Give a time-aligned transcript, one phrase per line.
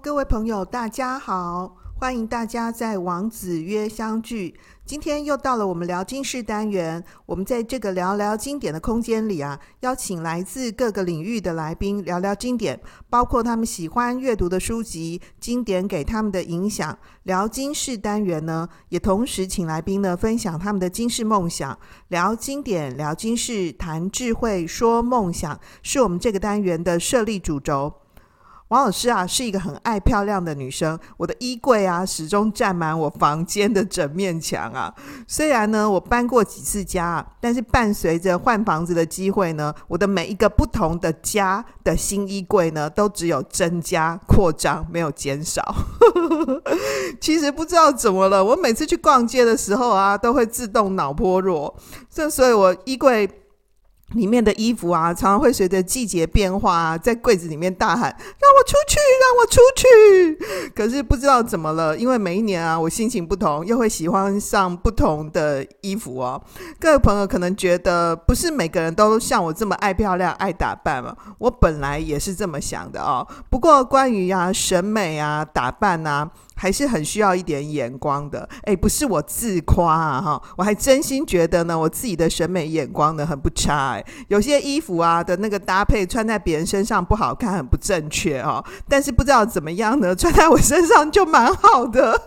[0.00, 4.54] 各位朋友，大家好，欢迎大家在王子约相聚。
[4.84, 12.80] 今天又到了我们聊经室单元，我们在这个聊聊经典的空间里啊，邀请来自各个领域的来宾聊聊经典，
[13.10, 16.96] 包括他们喜欢阅读的书籍、经典给他们的影响。
[17.24, 21.76] 聊经室单元呢，也同时请来宾呢分享他们的经世梦想。
[22.08, 27.92] 聊经典，聊经室，谈智慧，说梦想，是我们这个单元的设立主轴。
[28.68, 30.98] 王老师啊，是一个很爱漂亮的女生。
[31.16, 34.94] 我的衣柜啊，始终占满我房间的整面墙啊。
[35.26, 45.74] 虽然呢，我搬过几次家，但是伴随着换房子的机会呢，我的每一个不同的家的新衣柜呢，都只有增加扩张，没有减少。
[47.22, 51.74] 其实不知道怎么了，我每次去逛街的时候啊，都会自动脑波弱。
[52.10, 53.26] 这所以，我衣柜。
[54.14, 66.42] 里面的衣服啊，常常会随着季节变化啊，在柜子里面大喊：“让我出去，让我出去！”可是不知道怎么了，因为每一年啊，我心情不同，又会喜欢上不同的衣服哦。
[66.80, 71.14] 各位朋友可能觉得，不是每个人都像我这么爱漂亮、爱打扮嘛。
[71.38, 73.26] 我本来也是这么想的哦。
[73.50, 76.30] 不过关于啊审美啊打扮啊。
[76.58, 92.20] 还是很需要一点眼光的，诶，不是我自夸啊，哈，我还真心觉得呢，我自己的审美眼光呢很不差，诶，有些衣服啊的那个搭配穿在别人身上不好看，很不正确哦，但是不知道怎么样呢，穿在我身上就蛮好的。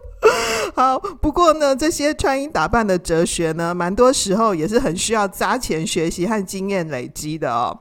[0.74, 7.78] 好，不过呢，这些穿衣打扮的哲学呢，蛮多时候也是很需要砸钱学习和经验累积的哦。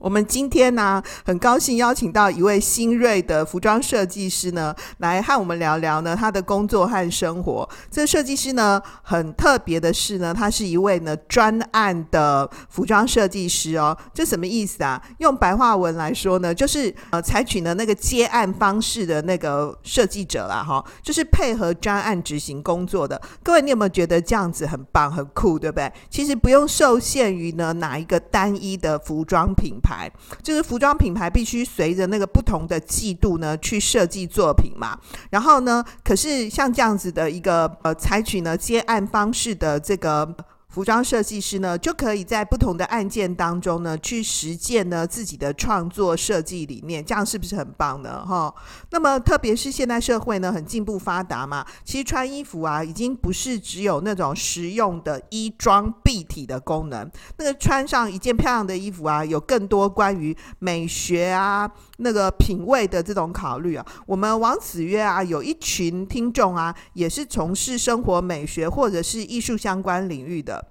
[0.00, 7.68] 我们今天呢、很高兴邀请到一位新锐的服装设计师呢，来和我们聊聊呢他的工作和生活。
[7.90, 13.94] 这设计师呢，很特别的是呢，他是一位呢专案的服装设计师哦。
[14.14, 15.00] 这什么意思啊？
[15.18, 23.20] 用白话文来说呢，就是呃，采取呢那个接案方式的那个设计者啦，哈，就是配合专案执行工作的。
[23.42, 25.92] 各位，你有没有觉得这样子很棒、很酷，对不对？
[26.08, 29.89] 其实不用受限于呢哪一个单一的服装品牌。
[29.90, 30.10] 牌
[30.42, 34.96] 就是服装品牌必须随着那个不同的季度呢去设计作品嘛，
[35.30, 40.34] 然后呢，可是像这样子的一个呃采取呢接案方式的这个。
[40.70, 48.24] 服装设计师呢，就可以在不同的案件当中呢，去实践呢自己的创作设计理念，这样是不是很棒呢？
[48.24, 48.54] 哈，
[48.90, 61.68] 那么特别是现代社会呢，很进步发达嘛，其实穿衣服啊，已经不是只有那种实用的衣装蔽体的功能，那个穿上一件漂亮的衣服啊，有更多关于美学啊。
[62.02, 70.64] 那个品味的这种考虑啊，我们王子曰啊，有一群听众啊，也是从事生活美学或者是艺术相关领域的。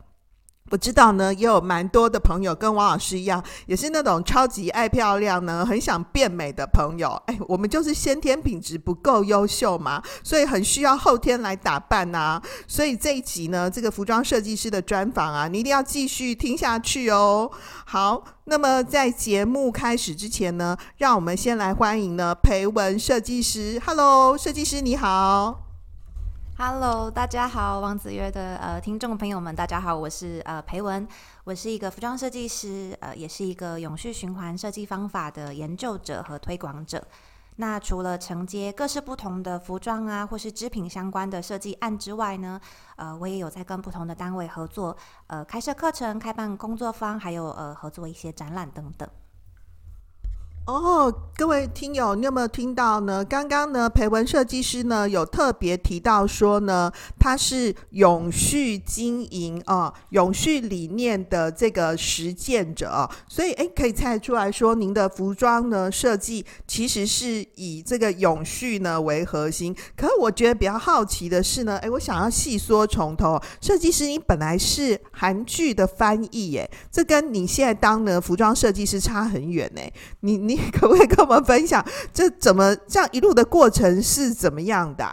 [0.72, 7.09] 我知道呢，也有蛮多的朋友跟王老师一样，也是那种超级爱漂亮呢，很想变美的朋友。
[7.25, 12.41] 哎，我们就是先天品质不够优秀嘛，所以很需要后天来打扮呐。
[12.68, 17.50] 所以这一集呢，这个服装设计师的专访啊，你一定要继续听下去哦。
[17.85, 23.81] 好，那么在节目开始之前呢，让我们先来欢迎呢培文设计师。
[23.85, 25.69] Hello，设计师你好。
[26.62, 31.08] Hello，大家好，王子曰的呃听众朋友们，大家好，我是呃培文，
[31.46, 37.02] 我是一个服装设计师，呃，也是一个永续循环设计方法的研究者和推广者。
[37.56, 42.59] 那除了承接各式不同的服装啊，或是织品相关的设计案之外呢，
[42.97, 44.97] 呃，我也有在跟不同的单位合作，
[45.28, 49.08] 呃，开设课程、开办工作坊，还有呃合作一些展览等等。
[50.66, 53.25] 哦，各位听友，你有没有听到呢？
[53.25, 69.76] 刚刚呢，培文设计师呢有特别提到说呢，他是永续经营啊，永续理念的这个实践者啊，所以诶，可以猜出来说，您的服装呢设计其实是以这个永续呢为核心。
[69.97, 79.82] 可是我觉得比较好奇的是呢，诶，我想要细说从头，设计师你本来是韩剧的翻译，耶，这跟你现在当的服装设计师差很远呢，
[80.20, 80.59] 你你。
[80.72, 85.06] 可不可以跟我们分享，这怎么这样一路的过程是怎么样的？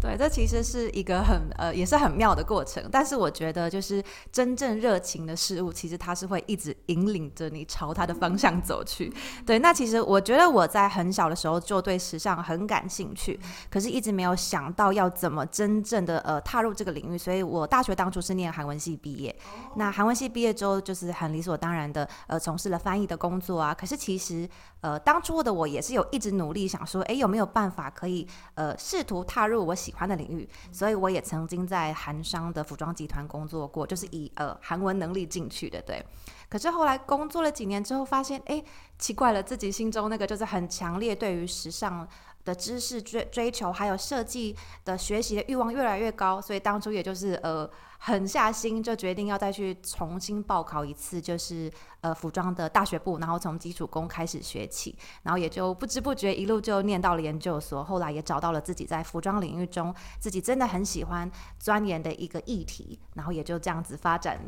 [0.00, 2.82] 对，这其实是一个很呃，也是很妙的过程。
[2.90, 4.02] 但是我觉得，就是
[4.32, 9.12] 真正热情的事物，其实它是会一直引领着你朝它的方向走去。
[9.44, 13.38] 对，那其实我觉得我在很小的时候就对时尚很感兴趣，
[13.70, 17.18] 可是一直没有想到要怎么真正的呃踏入这个领域。
[17.18, 19.36] 所以我大学当初是念韩文系毕业，
[19.76, 23.74] 那韩文系毕业之后，就是很理所当然的呃从事了翻译的工作啊。
[23.74, 24.48] 可是其实
[24.80, 36.04] 呃当初的我也是有一直努力想说，哎，有没有办法可以呃试图踏入我喜欢的领域，所以我也曾经在韩商的服装集团工作过，就是以呃韩文能力进去的，对。
[36.48, 38.62] 可是后来工作了几年之后，发现哎，
[38.98, 42.08] 奇怪了，自己心中那个就是很强烈对于时尚
[42.44, 47.70] 的知识追追求，还有设计的学习的欲望越来越高，所以当初也就是呃
[48.02, 51.70] 狠下心就决定要再去重新报考一次，就是
[52.00, 64.40] 呃服装的大学部，然后从基础工开始学起，然后也就不知不觉一路就念到了研究所，后来也找到了自己在服装领域中自己真的很喜欢钻研的一个议题，然后也就这样子发展。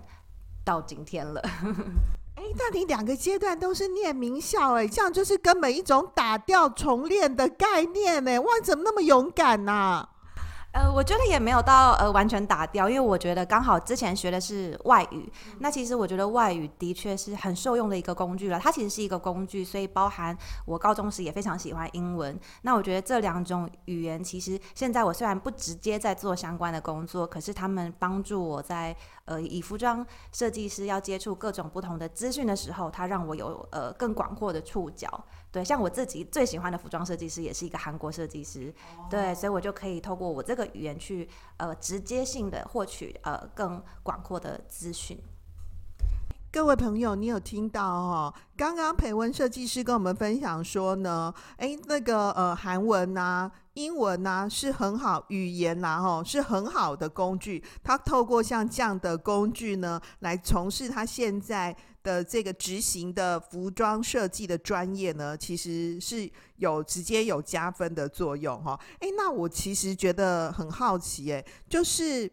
[0.64, 1.40] 到今天了，
[2.38, 10.12] 哎，那你两个阶段都是念名校，哎，这样就是根本一种打掉重练的概念，哎，哇，怎么那么勇敢呢、啊？
[10.72, 18.58] 呃，我觉得也没有到呃完全打掉，因为我觉得刚好之前学的是外语，那其实我觉得外语的确是很受用的一个工具了。
[18.58, 22.40] 它其实是一个工具，所以包含我高中时也非常喜欢英文。
[22.62, 35.24] 那我觉得这两种语言，其实现在我虽然不直接在做相关的工作，可是他们帮助我在呃以服装设计师要接触各种不同的资讯的时候，它让我有呃更广阔的触角。
[35.50, 39.10] 对，像我自己最喜欢的服装设计师也是一个韩国设计师，oh.
[39.10, 41.28] 对，所以我就可以透过我这个语言去
[41.58, 45.19] 呃直接性的获取呃更广阔的资讯。
[46.52, 48.34] 各位朋友，你有听到哦？
[48.58, 57.64] 刚刚培文设计师跟我们分享说呢，诶，那个呃韩文啊、英文啊是很好语言呐，吼是很好的工具。
[57.82, 68.78] 他透过像这样的工具呢，来从事他现在的这个执行的服装设计的专业呢，其实是有直接有加分的作用哈。
[69.00, 72.31] 诶，那我其实觉得很好奇，诶，就是。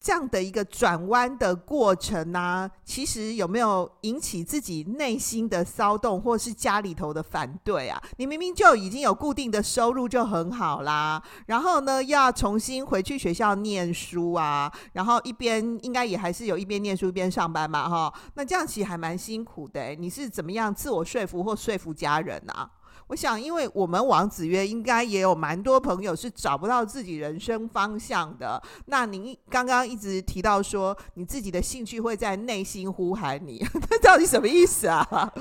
[0.00, 8.02] 这样的一个转弯的过程呢、啊，其实有没有引起自己内心的骚动，或是家里头的反对啊？
[8.16, 22.70] 你明明就已经有固定的收入就很好啦，然后呢，要重新回去学校念书啊，然后一边应该也还是有一边念书一边上班嘛，哈，那这样其实还蛮辛苦的、你是怎么样自我说服或说服家人啊？
[23.10, 28.62] 我想，因为我们王子约应该也有蛮多朋友是找不到自己人生方向的。
[28.86, 35.32] 那您刚刚一直提到说，你自己的兴趣会在内心呼喊你， 这到底什么意思啊？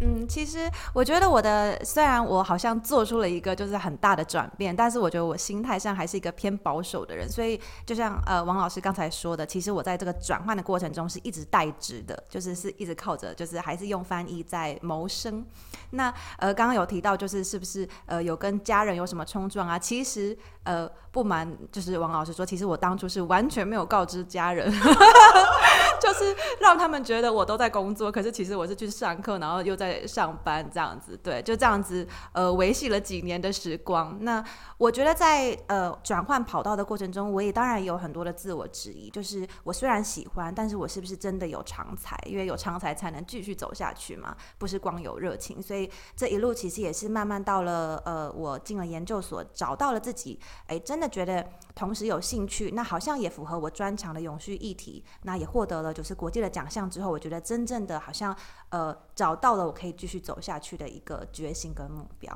[0.00, 7.28] 嗯，其实我觉得我的虽然我好像做出了一个就是很大的转变，但是我觉得我心态上还是一个偏保守的人。
[7.28, 15.44] 所以就像呃王老师刚才说的，其实我在这个转换的过程中是一直代职的，就是是一直靠着就是还是用翻译在谋生。
[15.90, 19.78] 那呃刚刚有提到就是是不是呃有跟家人有什么冲撞啊？
[19.78, 24.70] 其实呃不瞒就是王老师说，其实我当初是完全没有告知家人，
[26.00, 30.04] 就是让他们觉得我都在工作，可是其实我是去上课，然后又在。
[30.06, 34.16] 上班这样子，对，就这样子，呃，维系了几年的时光。
[34.20, 34.44] 那
[34.78, 42.16] 我觉得在呃转换跑道的过程中，我也当然有很多的自我质疑，就是我虽然喜欢，但是我是不是真的有长才？
[42.26, 45.62] 因为有长才才能继续走下去嘛，不是光有热情。
[45.62, 58.34] 所以这一路其实也是慢慢到了呃，我进了研究所，找到了自己，哎，真的觉得同时有兴趣，那好像也符合我专长的永续议题，那也获得了就是国际的奖项之后，我觉得真正的好像
[58.70, 59.74] 呃找到了我。
[59.74, 62.32] 可以继续走下去的一个决心跟目标。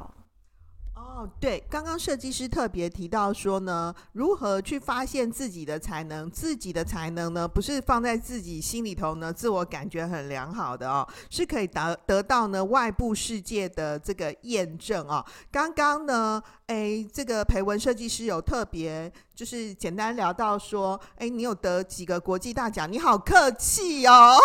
[0.97, 6.29] 哦，对，刚刚设计师特别提到说呢，如何去发现自己的才能？
[6.29, 15.25] 自己的才能呢，不是放在自己心里头呢，自我感觉很良好的哦，是可以得得到呢外部世界的这个验证哦。
[15.53, 19.11] 刚刚呢，哎，这个培文设计师有特别。
[19.35, 22.91] 就是简单聊到说，哎，你有得几个国际大奖？
[22.91, 24.37] 你好客气哦，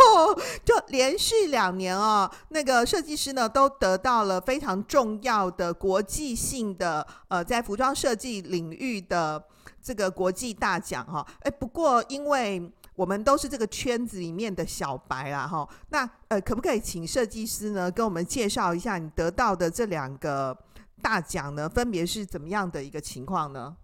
[0.64, 9.44] 就连续两年哦，那个设计师呢都得到了非常重要的国际性的呃，在服装设计领域的
[9.82, 11.26] 这个国际大奖哈。
[11.40, 20.56] 哎，不过因为我们都是这个圈子里面的小白啦哈，那呃，可不可以请设计师呢跟我们介绍一下你得到的这两个
[21.02, 23.76] 大奖呢，分别是怎么样的一个情况呢？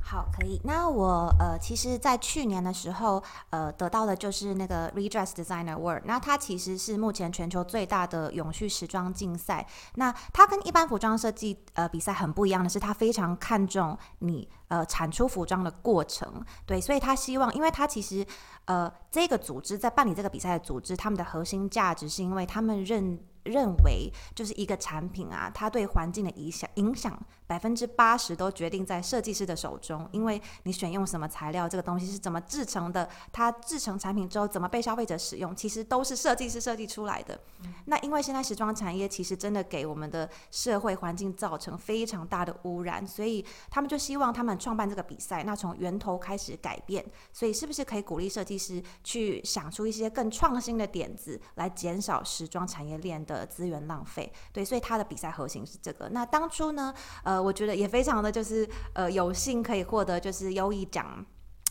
[0.00, 0.58] 好，可以。
[0.64, 6.00] 那我呃，其实，在去年的时候，呃，得到的就是那个 Redress Designer Award。
[6.06, 9.66] 那它其实是目前全球最大的永续时装竞赛。
[9.96, 16.42] 那它跟一般服装设计呃比赛很不一样的是，它非常看重你呃产出服装的过程。
[16.64, 18.26] 对，所以他希望，因为他其实
[18.64, 23.20] 呃这个组织在办理这个比赛的组织，他们的核心价值是因为他们认。
[23.44, 37.40] 认为，就是一个产品啊，它对环境的影响影响百分之八十都决定在设计师的手中，因为你选用什么材料，这个东西是怎么制成的，它制成产品之后怎么被消费者使用，其实都是设计师设计出来的。
[37.64, 47.02] 嗯、那因为现在时装产业其实真的给我们的社会环境造成非常大的污染，所以他们就希望他们创办这个比赛，那从源头开始改变，
[47.32, 53.37] 所以是不是可以鼓励设计师去想出一些更创新的点子，来减少时装产业链的。
[53.38, 56.08] 呃，资源浪费，对，所以他的比赛核心是这个。
[56.08, 56.92] 那当初呢，
[57.22, 61.24] 呃，我觉得也非常的就是呃有幸可以获得就是优异奖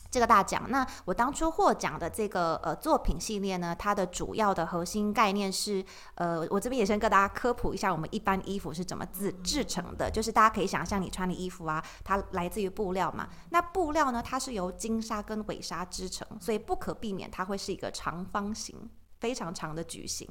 [0.09, 0.63] 这个大奖。
[0.69, 5.83] 那我当初获奖的这个呃作品系列呢，它的主要的核心概念是
[6.15, 10.09] 呃，我这边也先跟大家科普一下，我们一般衣服是怎么制制成的。
[10.09, 13.27] 就是大家可以想象，你穿的衣服啊，它来自于布料嘛。
[13.49, 20.27] 那布料呢，它是由金纱跟尾纱织成，所以不可避免它会是一个长方形，非常长的矩形。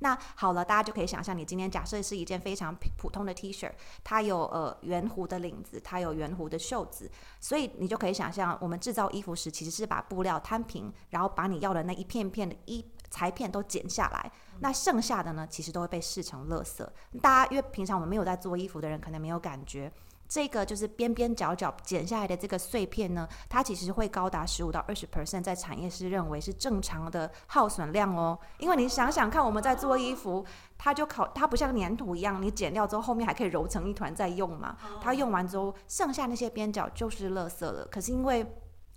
[0.00, 3.70] 那好了，大家就可以想象，你今天假设是一件非常普通的 T 恤，
[4.04, 16.86] 它有呃圆弧的领子，它有圆弧的袖子，所以你就可以想象，我们制造衣服时其实是把布料摊平，然后把你要的那一片片的衣裁片都剪下来，那剩下的呢，其实都会被视成垃圾。
[17.22, 19.90] 大家因为平常我们没有在做衣服的人，可能没有感觉。
[20.28, 28.38] 这个就是边边角角剪下来的这个碎片呢，它其实会高达十五到二十 percent，在产业是认为是正常的耗损量哦。
[28.58, 30.44] 因为你想想看，我们在做衣服，
[30.76, 34.76] 它就考它不像粘土一样，你剪掉之后后面还可以揉成一团再用嘛。
[35.00, 37.86] 它用完之后，剩下那些边角就是垃圾了。
[37.86, 38.44] 可是因为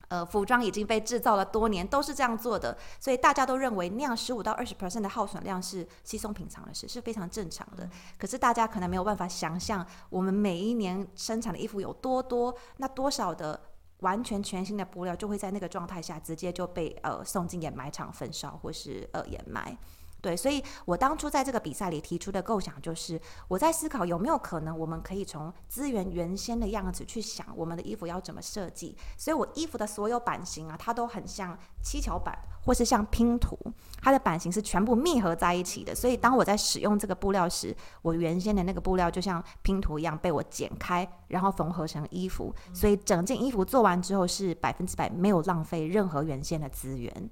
[0.09, 7.87] 呃，服装已经被制造了多年，都是这样做的，所以大家都认为那样十五到二十 percent 的耗损量是稀松平常的事，是非常正常的。
[8.17, 13.59] 可是大家可能没有办法想象，我们每一年生产的衣服有多多，那多少的
[13.99, 19.77] 完全全新的布料就会在那个状态下直接就被呃送进掩埋场焚烧或是呃掩埋。
[20.21, 28.97] 对，所以我当初在这个比赛里提出的构想就是，我在思考有没有可能，我们可以从资源原先的样子去想我们的衣服要怎么设计。
[29.17, 33.57] 所以我衣服的所有版型啊，它都很像七巧板，或是像拼图，
[34.01, 35.95] 它的版型是全部密合在一起的。
[35.95, 42.53] 所以当我在使用这个布料时，我原先的那个布料就像拼图一样被我剪开，然后缝合成衣服。
[42.73, 47.29] 所以整件衣服做完之后是百分之百没有浪费任何原先的资源。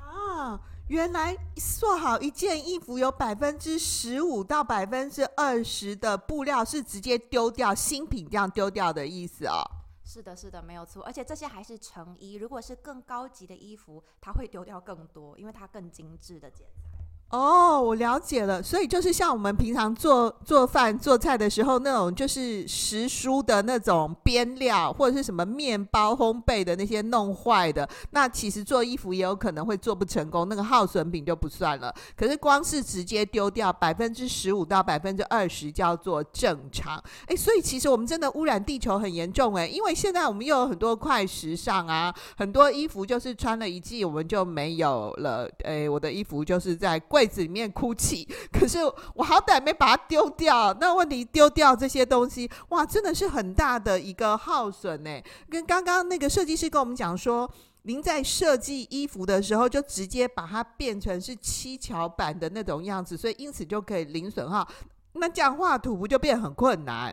[0.00, 0.58] 啊。
[0.88, 1.36] 原来
[1.78, 9.60] 做好一件衣服有百分之十五到百分之二十的布料是直接丢掉，新品这样丢掉的意思哦。
[10.02, 11.02] 是的，是的，没有错。
[11.02, 16.97] 而且这些还是成衣，如果是更高级的衣服，它会丢掉更多，因为它更精致的剪裁。
[17.30, 31.94] 哦，我了解了，所以就是像我们平常做做饭做菜的时候，那种就是时蔬的那种边料，或者是什么面包烘焙的那些弄坏的，那其实做衣服也有可能会做不成功，那个耗损品就不算了。
[32.16, 36.98] 可是光是直接丢掉百分之十五到百分之二十叫做正常。
[37.26, 45.46] 诶，所以其实我们真的污染地球很严重诶，因为现在我们又有很多快时尚啊，很多衣服就是穿了一季我们就没有了。
[45.64, 48.78] 诶，我的衣服就是在柜子里面哭泣， 可是
[49.12, 50.72] 我好歹没把它丢掉。
[50.80, 55.20] 那问题丢掉这些东西，哇，真的是很大的一个耗损呢。
[55.50, 57.50] 跟刚刚那个设计师跟我们讲说，
[57.82, 64.68] 您在设计衣服的时候，就直接把它变成是七巧板的那种样子，所以因此就可以零损耗。
[65.14, 67.12] 那这样画图不就变很困难？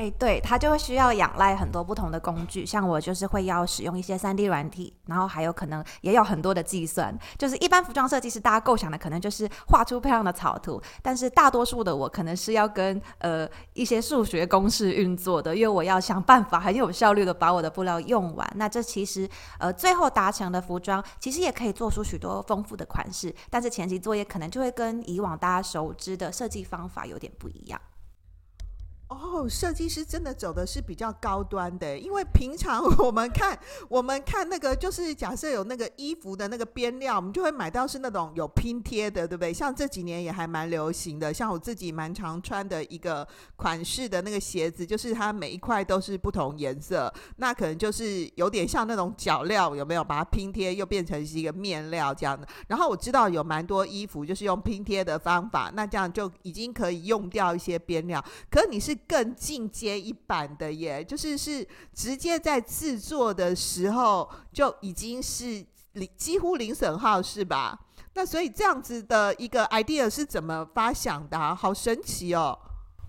[0.00, 7.14] 哎，对，它就会需要仰赖很多不同的工具，像我就是会要使用一些 3D 软体，然后还有可能也有很多的计算。
[7.36, 18.50] 就是一般服装设计师大家构想的可能就是画出漂亮的草图，但是大多数的我可能是要跟呃一些数学公式运作的，因为我要想办法很有效率的把我的布料用完。
[18.56, 19.28] 那这其实
[19.58, 27.78] 呃最后达成的服装其实也可以做出许多丰富的款式，但是前期作业可能就会跟以往大家熟知的设计方法有点不一样。
[29.10, 33.58] 哦，设计师真的走的是比较高端的，因为平常我们看
[33.90, 39.52] 我们看那个，就是假设有那个衣服的那个边料，我们就会买到是那种有拼贴的，对不对？
[39.52, 43.26] 像这几年也还蛮流行的，像我自己蛮常穿的一个
[43.56, 50.04] 款式的那个鞋子，就是它每一块都是不同颜色，那可能就是有点像那种脚料，有没有？
[50.04, 52.46] 把它拼贴又变成是一个面料这样的。
[52.68, 58.24] 然后我知道有蛮多衣服就是用拼贴的方法，那这样就已经可以用掉一些边料。
[58.50, 67.78] 可你是更进阶一版的耶，就是是直接在制作的时候就已经是零几乎零损耗，是吧？
[68.14, 71.54] 那所以这样子的一个 idea 是怎么发想的？
[71.54, 72.58] 好神奇哦！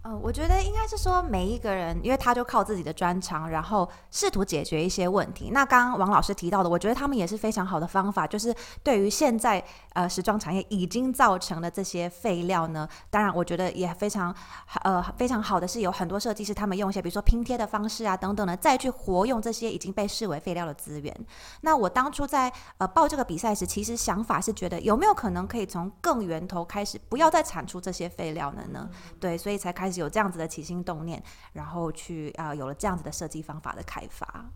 [0.03, 5.51] 呃，我觉得应该是说每一个人，因为他就靠自己的专长，然后试图解决一些问题。
[5.51, 14.36] 那刚刚王老师提到的，我觉得他们也是非常好的方法，就是对于现在呃时装产业已经造成的这些废料呢，当然我觉得也非常
[14.81, 21.15] 呃非常好的是有很多设计师他们用一些比如说拼贴的方式啊等等的，再去活用这些已经被视为废料的资源。
[21.62, 28.89] 那我当初在呃报这个比赛时，其实想法是觉得有没有可能可以从更源头开始，不要再产出这些废料了呢？
[29.20, 29.90] 对，所以才开。
[30.00, 31.21] 有这样子的起心动念，
[31.53, 34.50] 然后去啊、有了这样子的设计方法的开发。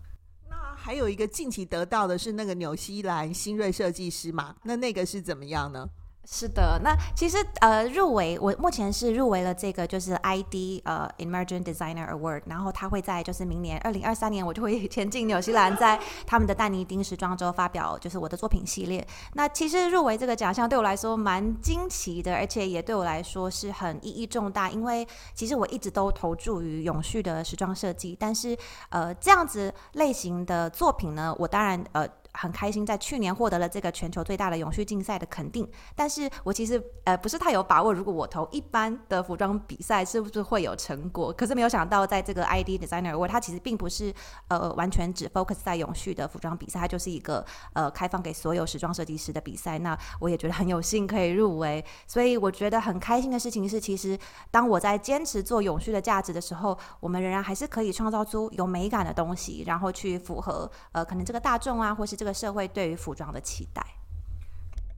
[0.49, 4.55] 那还有一个近期得到的是那个纽西兰新锐设计师嘛？
[4.63, 5.89] 那那个是怎么样呢？
[6.27, 19.05] 是的，那其实呃入围，我目前是入围了这个就是 ID 呃 Emerging Designer Award，然后他会在就是明年二零二三年，我就会 前进纽西兰，在他们的但尼丁时装周发表就是我的作品系列。
[19.33, 28.57] 那其实入围这个奖项对我来说蛮惊奇的，而且也对我来说是很意义重大，因为其实我一直都投注于永续的时装设计，但是
[28.89, 32.07] 呃这样子类型的作品呢，我当然呃。
[32.35, 35.67] 很开心，在去年获得了这个全球最大的永续竞赛的肯定。
[35.95, 41.31] 但是我其实呃不是太有把握，如果我投一般的服装比赛，是不是会有成果？
[41.31, 44.13] 可是没有想到，在这个 ID Designer Award，它其实并不是
[44.49, 49.79] 呃完全只 focus 在永续的服装比赛，它就是一个呃开放给所有时装设计师的比赛。
[49.79, 54.19] 那我也觉得很有幸可以入围，所以我觉得很开心的事情是，其实
[54.51, 62.24] 当我在坚持做永续的价值的时候，我们仍然还是可以创造出有美感的东西，然后去符合呃可能这个大众啊，或是这。
[62.25, 63.85] 这个社会对于服装的期待。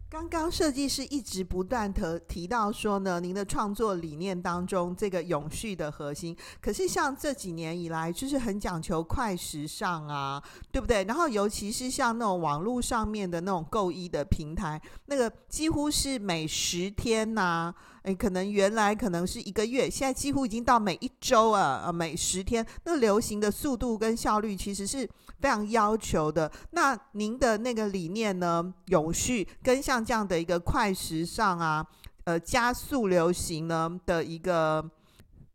[0.10, 10.41] 刚刚设计师一直不断地提到说呢，您的创作理念当中这个永续的核心，可是像这几年以来，就是很讲求快时尚啊，
[10.72, 11.03] 对不对？
[11.03, 17.75] 然后尤其是像那种网络上面的那种购衣的平台，那个几乎是每十天呐、啊。
[18.03, 25.05] 诶，可能原来可能是一个月，现在几乎已经到每一周啊，呃，每十天，那流行的速度跟效率其实是
[25.39, 26.51] 非常要求的。
[26.72, 28.74] 那您的那个理念呢？
[28.88, 31.86] 永续跟像这样的一个快时尚啊，
[32.24, 34.84] 呃，加速流行呢的一个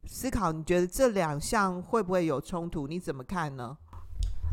[0.06, 2.86] 思考，你觉得这两项会不会有冲突？
[2.86, 3.76] 你怎么看呢？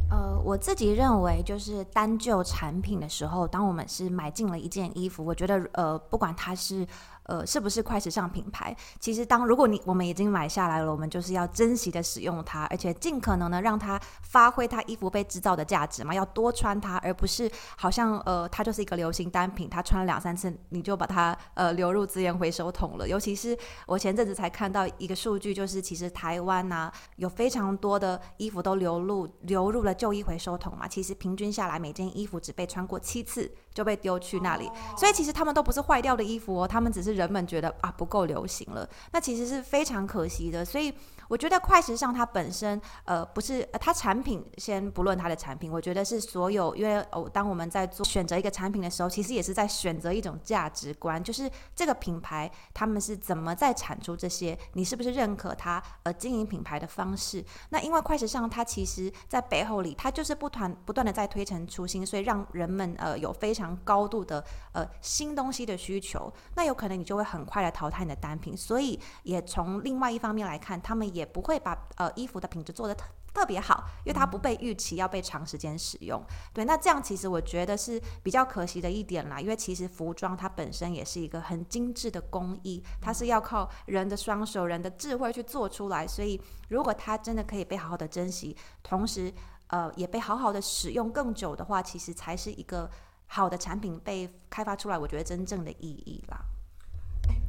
[0.09, 6.87] 呃，我自己认为，就是单就产品的时候，当我们是买进了一件衣服，我觉得呃，不管它是。
[7.29, 8.75] 呃，是不是快时尚品牌？
[8.99, 23.07] 其实，当如果你我们已经买下来了，我们就是要珍惜的使用它，而且尽可能的让它发挥它衣服被制造的价值嘛，要多穿它，而不是好像呃，它就是一个流行单品，它穿了两三次你就把它呃流入资源回收桶了。
[23.07, 33.51] 尤其是我前阵子才看到一个数据，就是其实台湾呐、啊、有非常多的衣服都流入流入了旧衣回收桶嘛，其实平均下来每件衣服只被穿过七次。
[33.73, 40.93] 就被丢去那里，所以其实他们都不是坏掉的衣服哦，他们只是人们觉得啊不够流行了，那其实是非常可惜的，所以。
[41.29, 57.45] 我觉得快时尚它本身，呃，不是它产品，先不论它的产品，我觉得是所有，因为哦，当我们在做选择一个产品的时候，其实也是在选择一种价值观，就是这个品牌他们是怎么在产出这些，你是不是认可它呃经营品牌的方式？
[57.69, 71.18] 那因为快时尚它其实在背后里，它就是不断不断的在推陈出新，所以让人们呃有非常高度的呃新东西的需求，那有可能你就会很快的淘汰你的单品，所以也从另外一方面来看，他们也。
[71.19, 76.19] 也不会把呃衣服的品质做得特特别好，因为它不被预期要被长时间使用。
[76.51, 79.39] 对，那这样其实我觉得是比较可惜的一点啦。
[79.39, 86.07] 因为其实服装它本身也是一个很精致的工艺，它是要靠人的双手、人的智慧去做出来。
[86.07, 89.31] 所以如果它真的可以被好好的珍惜，同时
[89.67, 92.89] 呃也被好好的使用更久的话，其实才是一个
[93.27, 94.97] 好的产品被开发出来。
[94.97, 96.39] 我觉得真正的意义啦。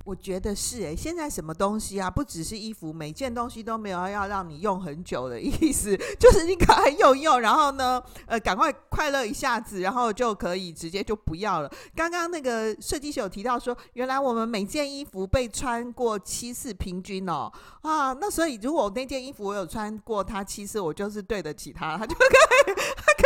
[0.05, 11.71] 我觉得是诶，现在什么东西啊，不只是衣服，每件东西都没有要让你用很久的意思， 就是你赶快用用，然后呢，呃，赶快快乐一下子，然后就可以直接就不要了。
[11.95, 22.75] 刚刚那个设计师有提到说，原来我们每件衣服被穿过七次平均哦，啊，那所以如果那件衣服我有穿过它七次，我就是对得起它，它就可以，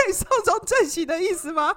[0.08, 1.76] 以寿终正寝的意思吗？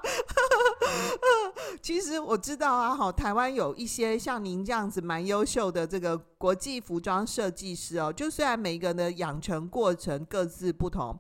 [1.82, 4.88] 其实我知道啊，好，台湾有一些像您这样。
[4.88, 11.20] 子蛮优秀的这个国际服装设计师哦，就虽然每一个人的养成过程各自不同，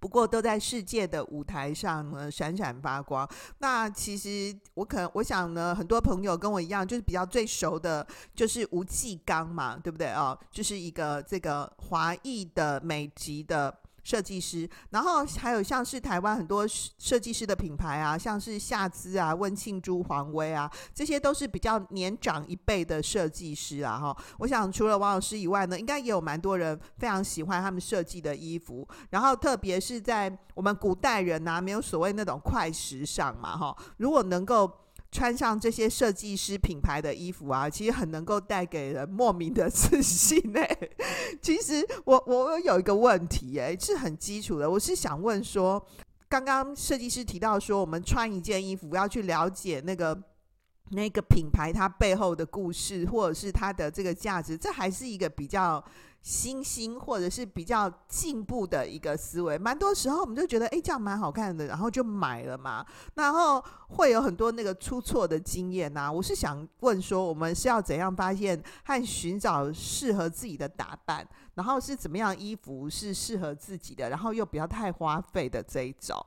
[0.00, 3.28] 不过都在世界的舞台上呢闪闪发光。
[3.58, 10.36] 那其实我可能我想呢，很多朋友跟我一样，就是比较最熟的，就是吴季刚嘛，对不对哦？
[10.50, 23.98] 就是一个这个华裔的美籍的设计师，然后还有像是台湾很多设计师的品牌啊，像是夏姿啊、温庆珠、黄威啊，这些都是比较年长一辈的设计师啊。
[23.98, 28.86] 哈，我想除了王老师以外呢，应该也有蛮多人非常喜欢他们设计的衣服。
[29.10, 34.70] 然后特别是在我们古代人啊，没有所谓那种快时尚嘛，哈，如果能够。
[35.12, 40.90] 穿上这些设计师品牌的衣服啊，其实很能够带给人莫名的 自信欸。
[41.42, 45.84] 其实我我有一个问题欸，是很基础的，我是想问说，
[46.28, 50.20] 刚刚设计师提到说，我们穿一件衣服要去了解那个。
[50.92, 55.80] 那个品牌它背后的故事，或者是它的这个价值，这还是一个比较
[56.22, 59.56] 新兴或者是比较进步的一个思维。
[59.56, 62.84] 蛮多时候我们就觉得，哎，这样蛮好看的，然后就买了嘛。
[63.14, 66.12] 然后会有很多那个出错的经验呐、啊。
[66.12, 76.24] 我是想问说，我们是要怎样发现和寻找适合自己的打扮，然后是怎么样衣服是适合自己的，然后又不要太花费的这一种。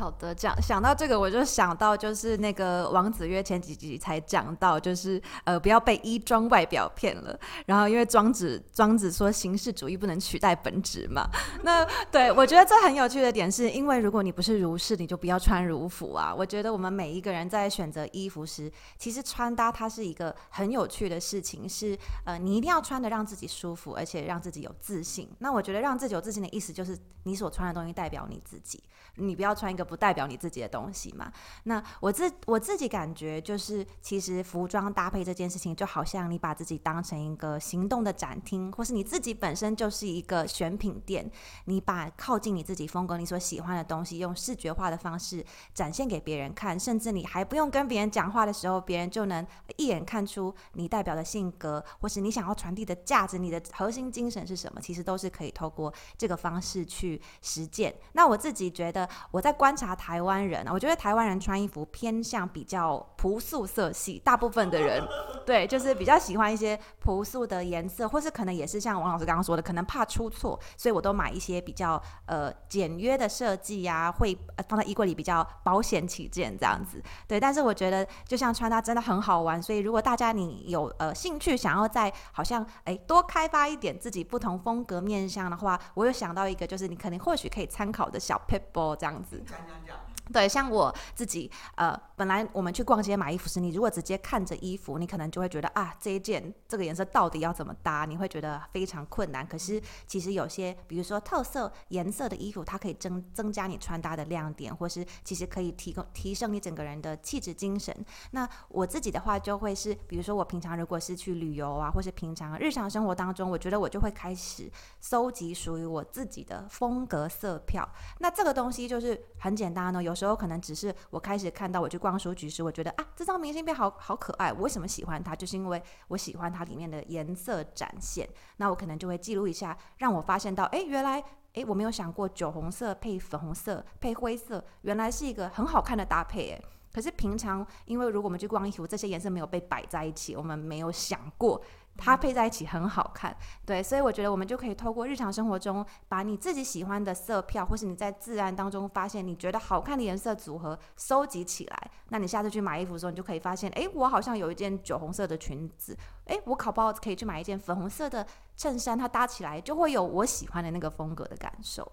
[0.00, 7.38] 好的，讲想到这个，我就想到就是那个王子曰前几集才讲到，就是呃不要被衣装外表骗了。
[7.66, 11.28] 然后因为庄子庄子说形式主义不能取代本质嘛。
[11.64, 16.34] 那对我觉得这很有趣的点是，因为如果你不是儒士，你就不要穿儒服啊。
[16.34, 25.28] 我觉得我们每一个人在选择衣服时，其实穿搭它是一个很有趣的事情，是呃你一定要穿得让自己舒服，而且让自己有自信。
[25.40, 28.82] 那我觉得让自己有自信的意思就是你所穿的东西代表你自己，
[29.16, 29.89] 你不要穿一个。
[29.90, 31.32] 不代表你自己的东西嘛？
[31.64, 41.28] 那我自我自己感觉就是，其实服装搭配这件事情，就好像你把自己当成一个行动的展厅，或是你自己本身就是一个选品店。
[41.64, 49.44] 你把靠近你自己风格、你所喜欢的东西，用视觉化的方式展现给别人看，甚至你还不用跟别人讲话的时候，别人就能
[49.76, 54.80] 一眼看出你代表的性格，或是你想要传递的价值、你的核心精神是什么。
[54.80, 57.92] 其实都是可以透过这个方式去实践。
[58.12, 59.69] 那我自己觉得，我在观。
[59.70, 65.00] 观察台湾人啊，我觉得台湾人穿衣服偏向比较朴素色系，大部分的人
[65.46, 74.36] 对，就是比较喜欢一些朴素的颜色，或是可能也是像王老师刚刚说的，可能怕出错，所以我都买一些比较呃简约的设计呀，会
[74.68, 77.00] 放在衣柜里比较保险起见这样子。
[77.28, 89.40] 对，但是我觉得就像穿搭真的很好玩，所以如果大家你有呃兴趣想要再好像哎多开发一点自己不同风格面向的话，我有想到一个，就是你可能或许可以参考的小撇步这样子。
[89.60, 99.44] 想想讲对，像我自己，呃，本来我们去逛街买衣服时，你如果直接看着衣服，你可能就会觉得啊，这一件这个颜色到底要怎么搭，你会觉得非常困难。
[99.44, 107.92] 可是其实有些，比如说特色颜色的衣服，它可以增增加你穿搭的亮点，或是其实可以提供提升你整个人的气质精神。
[108.30, 117.88] 那我自己的话，就会是，比如说我平常如果是去旅游啊，或是平常日常生活当中，我觉得我就会开始搜集属于我自己的风格色票。
[118.20, 120.14] 那这个东西就是很简单呢，有。
[120.20, 125.34] 时候可能只是我开始看到我去逛书局时，我觉得啊，这张明信片好好可爱，我为什么喜欢它？
[125.34, 128.28] 就是因为我喜欢它里面的颜色展现。
[128.58, 136.50] 那我可能就会记录一下，让我发现到，哎，原来，哎，我没有想过酒红色配粉红色配灰色，原来是一个很好看的搭配。
[136.50, 141.60] 哎，可是平常因为如果我们去逛衣服，这些颜色没有被摆在一起，我们没有想过。
[142.00, 143.36] 它配在一起很好看，
[143.66, 151.90] 对，所以我觉得我们就可以透过日常生活中，把你自己喜欢的色票，或是你在自然当中发现你觉得好看的颜色组合，收集起来。
[152.08, 161.86] 那你下次去买衣服的时候，你就可以发现，哎，我好像有一件酒红色的裙子，哎，我考不好可以去买一件粉红色的衬衫，它搭起来就会有我喜欢的那个风格的感受。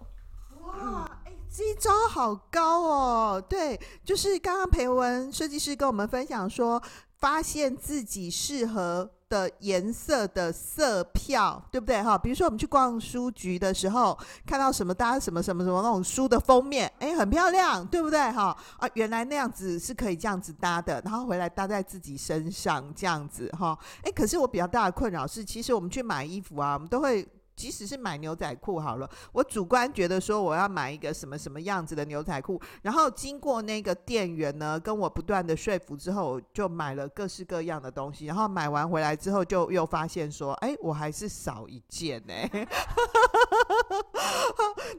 [0.62, 3.40] 哇，哎，这一招好高哦！
[3.40, 6.82] 对，就是刚刚培文设计师跟我们分享说，
[7.18, 9.10] 发现自己适合。
[9.28, 12.16] 的颜色的色票，对不对哈？
[12.16, 18.56] 比如说我们去逛书局的时候，看到什么搭什么什么什么那种书的封面，哎，很漂亮，对不对哈？
[18.78, 23.78] 啊，原来那样子是可以这样子搭的，然后回来搭在自己身上这样子哈。
[24.02, 27.26] 哎，可是我比较大的困扰是，其实我们去买衣服啊，我们都会。
[27.58, 42.32] 即使是买牛仔裤好了，我主观觉得说我要买一个什么什么样子的牛仔裤，然后经过那个店员呢跟我不断的说服之后，就买了各式各样的东西，然后买完回来之后就又发现说，哎，我还是少一件呢。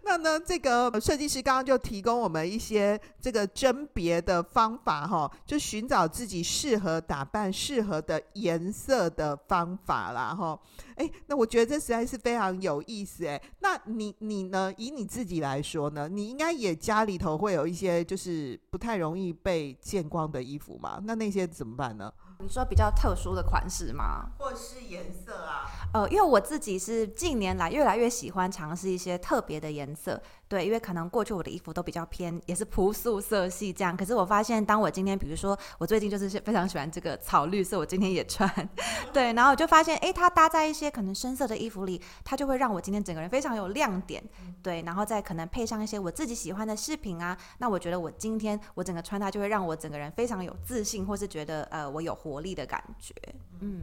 [0.03, 10.59] 那呢，这个设计师刚刚就提供我们一些这个甄别的方法哈，就寻找自己适合打扮、适合的颜色的方法啦哈。
[10.99, 12.59] 哎，那我觉得这实在是非常。
[12.59, 14.73] 有意思哎，那你你呢？
[14.75, 16.09] 以你自己来说呢？
[16.09, 20.99] 你应该也家里头会有一些就是不太容易被见光的衣服嘛？
[21.05, 22.11] 那那些怎么办呢？
[22.41, 24.31] 你说比较特殊的款式吗？
[24.37, 25.69] 或是颜色啊？
[25.93, 30.21] 呃，因为我自己是近年来越来越喜欢尝试一些特别的颜色。
[30.49, 33.95] 对，因为可能过去我的衣服都比较偏，也是朴素色系这样。
[33.95, 38.51] 可是我发现，当我今天，比如说我最近就是非常喜欢这个草绿色，我今天也穿，
[39.13, 44.23] 对，然后我就发现，哎，它搭在一些可能深色的衣服里，它就会让我今天整个人非常有亮点，
[44.63, 53.13] 对，然后再可能配上一些我自己喜欢的饰品啊，那我觉得我今天我整个穿搭就会让我整个人非常有自信，或是觉得呃我有活力的感觉。
[53.59, 53.81] 嗯，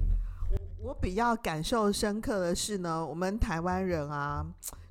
[0.83, 4.45] 我比较感受深刻的是呢，我们台湾人啊。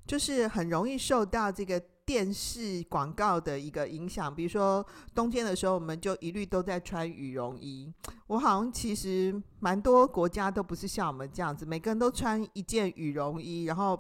[0.06, 7.92] 就是很容易受到这个电视广告的一个影响，比如说冬天的时候，我们就一律都在穿羽绒衣。
[8.28, 14.00] 我好像其实蛮多国家都不是像我们这样子，每个人都穿一件羽绒衣，然后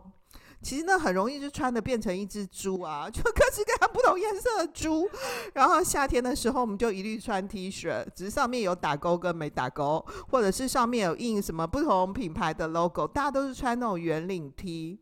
[0.62, 5.10] 其实呢很容易就穿的变成一只猪啊， 就各式各样不同颜色的猪。
[5.56, 15.00] 然后夏天的时候，我们就一律穿 T 恤，只是上面有打勾跟没打勾，或者是上面有印什么不同品牌的 logo，大家都是穿那种圆领 T。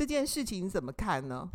[0.00, 1.46] 这件事情怎么看呢？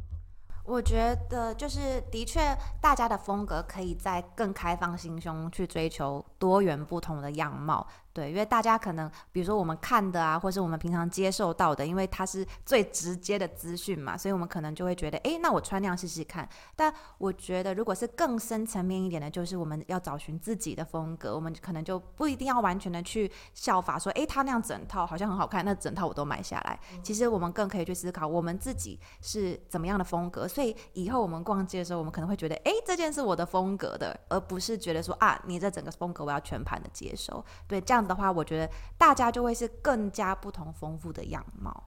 [0.66, 7.88] 我觉得就是的确，大家的风格可以在更开放心胸去追求多元不同的样貌。
[8.16, 16.48] 对，因为大家可能，比如说我们看的啊，或是我们平常接受到的，因为它是最直接的资讯嘛，所以我们可能就会觉得，哎，那我穿那样试试看。
[16.78, 26.80] 但我觉得，如果是更深层面一点的，就是我们要找寻自己的风格，我们可能就不一定要完全的去效法，说，哎，他那样整套好像很好看，那整套我都买下来。
[27.04, 30.48] 其实我们更可以去思考，我们自己是怎么样的风格。
[30.48, 37.44] 所以以后我们逛街的时候，我们可能会觉得，哎，这件是我的风格的，而不是觉得说，啊，你这整个风格我要全盘的接受。
[37.68, 38.05] 对，这样。
[38.08, 41.84] 的话，我觉得大家就会是更加不同丰富的样貌。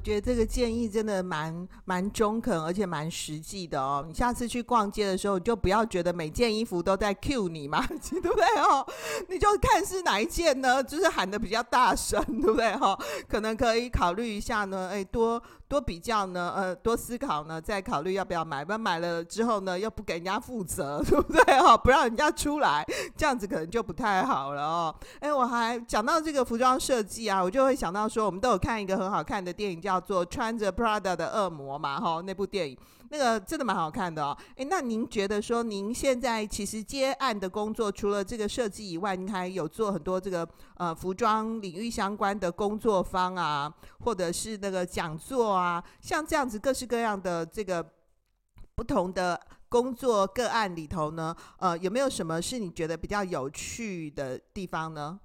[0.00, 4.04] 觉得这个建议真的蛮蛮中肯，而且蛮实际的哦。
[4.08, 8.84] 你下次去逛街的时候，就不要觉得每件衣服都在 cue 你嘛， 对不对哦？
[9.28, 10.82] 你就看是哪一件呢？
[10.82, 12.98] 就是喊的比较大声，对不对哈？
[13.28, 15.40] 可能可以考虑一下呢，哎，多。
[15.70, 18.64] 多比较呢，呃，多思考呢，再考虑要不要买。
[18.64, 21.78] 不然买了之后呢，又不给人家负责， 对不对哦？
[21.78, 22.84] 不让人家出来，
[23.16, 24.92] 这样子可能就不太好了哦。
[25.20, 32.78] 哎，我还讲到这个服装设计啊，我就会想到说，我们都有看一个很好看的电影，叫叫做《穿着 Prada 的恶魔》嘛，哈，那部电影。
[33.08, 43.74] 那个真的蛮好看的哦，诶，那您觉得说您现在其实接案的工作，除了这个设计以外，您还有做很多这个呃服装领域相关的工作坊啊，
[44.04, 47.84] 或者是那个讲座啊，像这样子各式各样的这个
[48.76, 55.18] 不同的工作个案里头呢，呃，有没有什么是你觉得比较有趣的地方呢？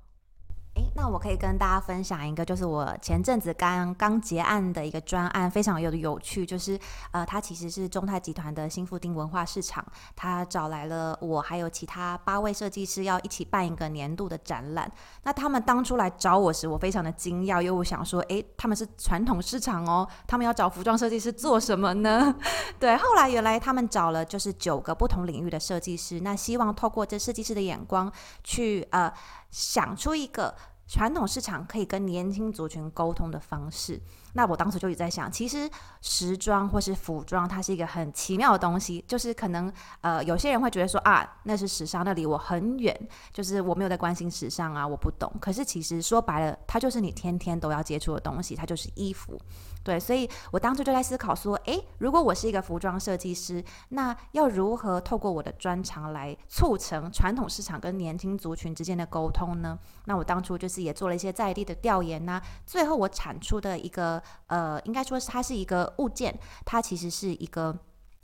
[0.76, 6.78] 诶，那我可以跟大家分享一个，就是我前阵子刚刚结案的一个专案，非常有有趣，就是
[7.12, 9.86] 呃，它其实是中泰集团的新富丁文化市场，
[10.18, 14.92] 他找来了我还有其他八位设计师，要一起办一个年度的展览。
[15.24, 22.36] 那他们当初来找我时，我非常的惊讶，因为我想说，诶，他们是传统市场哦，他们要找服装设计师做什么呢？
[22.78, 28.12] 对，后来原来他们找了就是九个不同领域的设计师，那希望透过这设计师的眼光
[28.44, 29.10] 去呃。
[29.56, 30.54] 想出一个
[30.86, 34.02] 传统市场可以跟年轻族群沟通的方式。
[34.36, 35.70] 那我当时就一直在想，其实
[36.02, 39.04] 时装或是服装，它是一个很奇妙的东西。
[39.08, 39.72] 就是可能
[40.02, 42.94] 呃，有些人会觉得说啊，那是时尚，那离我很远，
[43.32, 45.32] 就是我没有在关心时尚啊，我不懂。
[45.40, 49.40] 可是其实说白了，它就是你天天都要接触的东西，它就是衣服。
[49.84, 59.80] 对，所以我当初就在思考说，诶，如果我是一个服装设计师，那要如何透过我的专长来促成传统市场跟年轻族群之间的沟通呢？
[60.06, 64.22] 那我当初就是也做了一些在地的调研呐、最后我产出的一个。
[64.48, 67.78] 呃，应该说是它是一个物件，它其实是一个。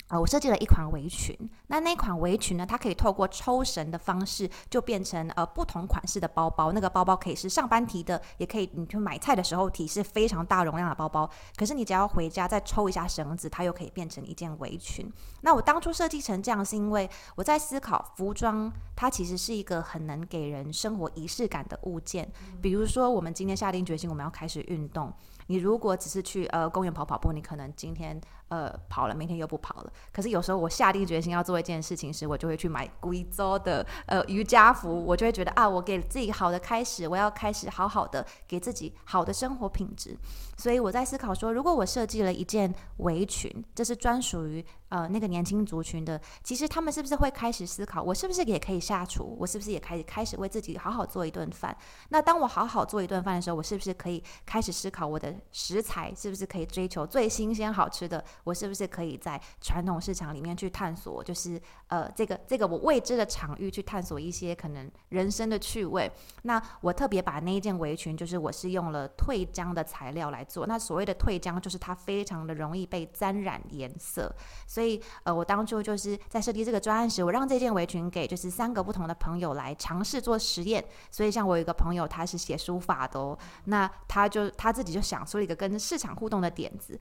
[0.07, 1.33] 呃，我设计了一款围裙，
[1.67, 6.73] 那那款围裙呢，它可以透过抽绳的方式，就变成呃不同款式的包包。
[6.73, 11.29] 那个包包可以是上班提的，也可以你去买菜的时候提，是非常大容量的包包。
[11.55, 15.09] 可是你只要回家再抽一下绳子，它又可以变成一件围裙。
[15.43, 22.29] 那我当初设计成这样，是因为我在思考服装，它其实是一个很能给人生活仪式感的物件。
[22.61, 25.13] 比如说，我们今天下定决心我们要开始运动，
[25.51, 28.21] 你如果只是去呃公园跑跑步，你可能今天。
[28.51, 29.93] 呃，跑了，明天又不跑了。
[30.11, 40.17] 可是有时候我下定决心要做一件事情时，我就会去买贵州的呃瑜伽服，我就会觉得啊，我给自己好的开始，我要开始好好的给自己好的生活品质。
[40.57, 49.33] 所以我在思考说，如果我设计了一件围裙，这是专属于呃那个年轻族群的，其实他们是不是会开始思考，我是不是也可以下厨？
[49.39, 51.75] 我是不是也开始开始为自己好好做一顿饭？
[52.09, 58.21] 那当我好好做一顿饭的时候，我是不是可以开始思考我的食材是不是可以追求最新鲜好吃的？
[58.43, 66.11] 我是不是可以在传统市场里面去探索，就是呃这个这个我未知的场域去探索一些可能人生的趣味？
[66.43, 70.65] 那我特别把那一件围裙，就是我是用了退浆的材料来做。
[70.65, 74.33] 那所谓的退浆，就是它非常的容易被沾染颜色。
[74.67, 80.83] 所以呃，我当初就是在设计这个专案时，我让这件围裙给就是三个不同的朋友来尝试做实验。
[81.09, 86.99] 所以像我有一个朋友，他是写书法的哦，那他就他自己就想出了一个跟市场互动的点子，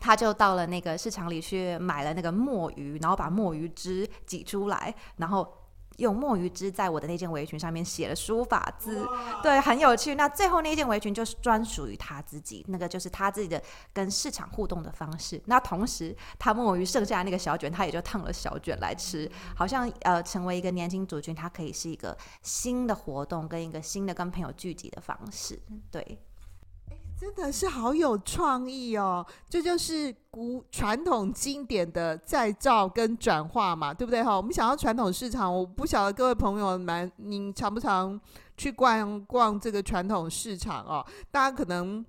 [0.00, 5.60] 他就到了那个市场里去买了那个墨鱼，然后把墨鱼汁挤出来，然后
[5.98, 9.06] 用墨鱼汁在我的那件围裙上面写了书法字，
[9.42, 10.16] 对，很有趣。
[10.16, 15.40] 那最后那件围裙就是专属于他自己，那个就是他自己的跟市场互动的方式。
[15.46, 25.58] 那同时，他墨鱼剩下的那个小卷，他也就烫了小卷来吃，好像呃成为一个年轻族群，他可以是一个新的活动跟一个新的跟朋友聚集的方式，
[25.90, 26.18] 对。
[27.24, 29.24] 真的是好有创意哦！
[29.48, 34.36] 这就是古传统经典的再造跟转化嘛，对不对哈？
[34.36, 38.20] 我们想要传统市场，我不晓得各位朋友们，你常不常
[38.58, 41.02] 去逛逛这个传统市场哦？
[41.30, 42.04] 大家可能。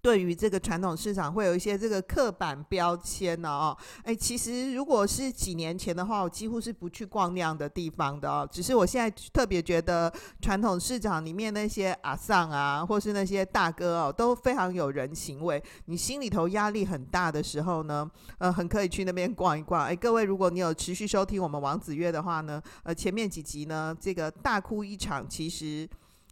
[0.00, 8.48] 对于这个传统市场，会有一些这个刻板标签呢哦，哎，其实如果是几年前的话，我几乎是不去逛那样的地方的哦。
[8.50, 15.62] 只是我现在特别觉得传统市场里面那些阿桑啊，或是那些大哥哦，都非常有人情味。
[15.86, 19.84] 你心里头压力很大的时候呢，呃，很可以去那边逛一逛。
[19.84, 25.88] 哎，各位，如果你有持续收听我们王子月的话呢，呃，前面几集呢，这个大哭一场，其实。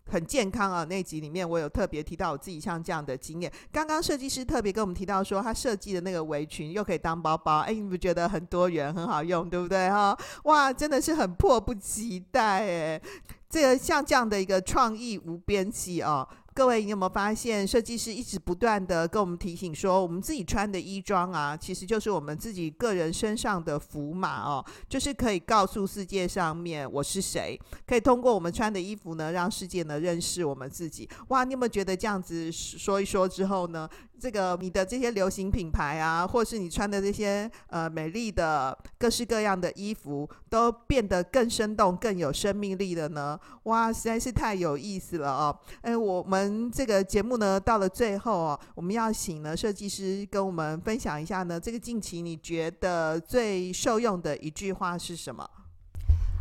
[0.09, 0.85] 很健康啊！
[0.85, 3.53] 那集里面我有特别提到我自己像这样的经验。
[3.73, 10.17] 刚刚设计师特别跟我们提到说，他设计的那个围裙又可以当包包，哎，你不觉得很多元、很好用，对不对哈？
[10.45, 13.03] 哇，真的是很迫不及待哎！
[13.49, 16.27] 这个像这样的一个创意无边际哦。
[16.57, 31.07] 各位，你有没有发现，设计师一直不断的跟我们提醒说，我们自己穿的衣装啊，其实就是我们自己个人身上的符码哦，就是可以告诉世界上面我是谁，可以通过我们穿的衣服呢，让世界呢认识我们自己。
[31.29, 33.87] 哇，你有没有觉得这样子说一说之后呢？
[34.19, 43.39] 这个你的这些流行品牌啊，或是你穿的这些呃美丽的各式各样的衣服，都变得更生动、更有生命力了呢？
[43.65, 45.59] 哇，实在是太有意思了哦！
[45.83, 55.49] 哎，我们这个节目呢，到了最后哦，我们要请呢设计师跟我们分享一下呢，这个近期你觉得最受用的一句话是什么？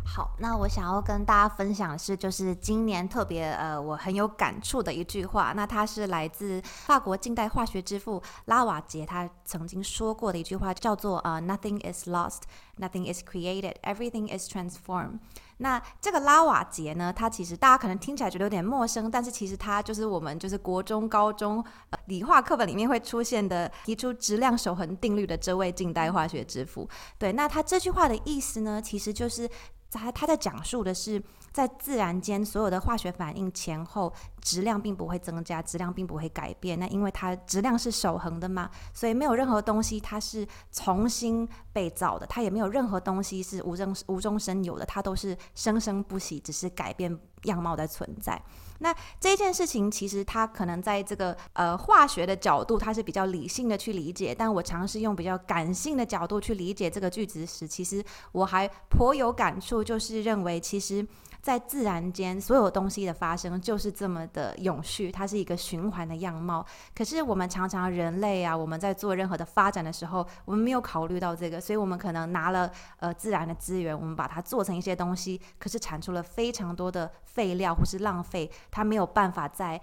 [0.08, 5.52] 好，那我想要跟大家分享的是，就是今年特别呃，我很有感触的一句话。
[5.56, 12.42] 那它是来自法国近代化学之父拉瓦杰，他曾经说过的一句话，叫做呃，“Nothing is lost,
[12.78, 15.18] nothing is created, everything is transformed。”
[15.58, 26.88] 那这个拉瓦杰呢，他其实大家可能听起来觉得有点陌生，但是其实他就是我们就是国中、高中呃理化课本里面会出现的，提出质量守恒定律的这位近代化学之父。
[27.18, 29.48] 对，那他这句话的意思呢，其实就是。
[29.96, 36.78] 他他在讲述的是，在自然间所有的化学反应前后质量并不会增加，质量并不会改变。
[36.78, 48.40] 那因为它质量是守恒的嘛，所以没有任何东西它是重新被造的，它也没有任何东西是无中无中生有的，它都是生生不息，只是改变样貌的存在。
[48.78, 54.34] 那这件事情其实它可能在这个呃化学的角度，它是比较理性的去理解。
[54.34, 61.06] 但我尝试用比较感性的角度去理解这个句子时，其实我还颇有感触，就是认为其实。
[61.46, 66.66] 在自然间，所有东西的发生就是这么的永续，它是一个循环的样貌。
[66.92, 79.80] 可是我们常常人类啊，我们在做任何的发展的时候，我们没有考虑到这个，所以我们可能拿了呃自然的资源，我们把它做成一些东西，可是产出了非常多的废料或是浪费，它没有办法在。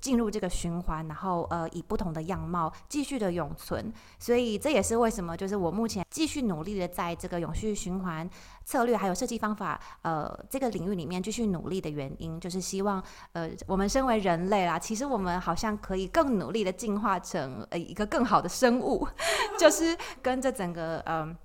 [0.00, 8.28] 进入这个循环，然后呃，以不同的样貌继续的永存，所以这也是为什么，就是我目前继续努力的在这个永续循环
[8.64, 19.06] 策略还有设计方法呃这个领域里面继续努力的原因，就是希望呃我们身为人类啦，其实我们好像可以更努力的进化成呃一个更好的生物，
[19.58, 21.36] 就是跟这整个呃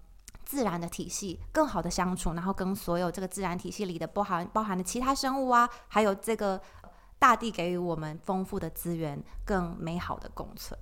[0.45, 6.61] 自然的体系更好的相处，然后跟所有这个自然体系里的包含包含的其他生物啊，还有这个。
[7.19, 10.79] 大地给予我们丰富的资源，更美好的共存。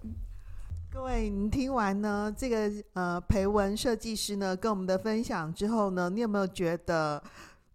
[0.91, 7.21] 各位，你听完呢这个呃培文设计师呢跟我们的分享之后呢，你有没有觉得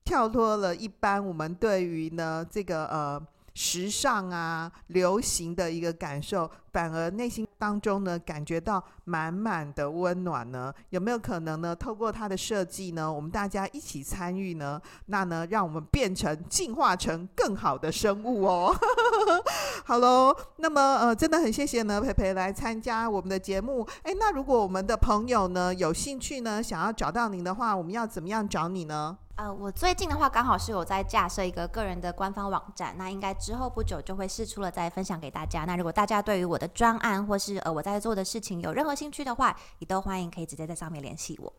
[0.04, 3.20] 跳脱了一般我们对于呢这个呃
[3.54, 10.72] 时尚啊、流行的一个感受，反而内心当中呢，感觉到满满的温暖呢？
[10.90, 11.74] 有没有可能呢？
[11.74, 14.80] 透过它的设计呢，我们大家一起参与呢？
[15.06, 18.74] 那呢，让我们变成进化成更好的生物哦。
[19.84, 23.86] 好喽，那么呃，真的很谢谢呢，培培来参加我们的节目。
[24.04, 29.18] 诶，那如果我们的朋友呢有兴趣呢，想要找到您的话，我们要怎么样找你呢？
[29.40, 35.64] 呃，我最近的话刚好是有在架设一个个人的官方网站，那应该之后不久就会试出了，再分享给大家。
[35.64, 41.50] 那如果大家对于我的专案或是呃我在做的事情有任何兴趣的话，也都欢迎可以直接在上面联系我。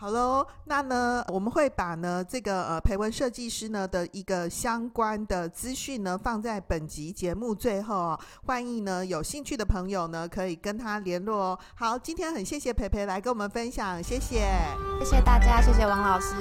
[0.00, 11.58] 好喽，那呢，我们会把呢这个呃培文设计师呢的一个相关的资讯呢放在本集节目最后哦，欢迎呢有兴趣的朋友呢可以跟他联络哦。
[11.74, 14.50] 好，今天很谢谢培培来跟我们分享，谢谢，
[15.00, 16.34] 谢谢大家，谢谢王老师。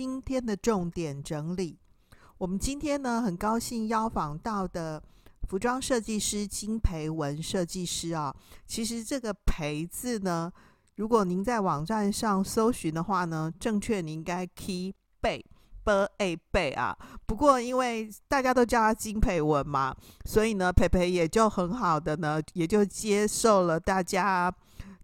[0.00, 1.76] 今天的重点整理，
[2.38, 5.02] 我们今天呢很高兴邀访到的
[5.48, 8.32] 服装设计师金培文设计师啊。
[8.64, 10.52] 其实这个“培”字呢，
[10.94, 15.44] 如果您在网站上搜寻的话呢，正确你应该 key 贝
[15.82, 16.96] b a 贝啊。
[17.26, 19.92] 不过因为大家都叫他金培文嘛，
[20.24, 24.54] 所以呢，培培也就很好的呢，也就接受了大家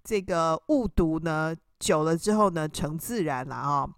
[0.04, 3.90] 这个误读呢，久了之后呢，成自然了啊。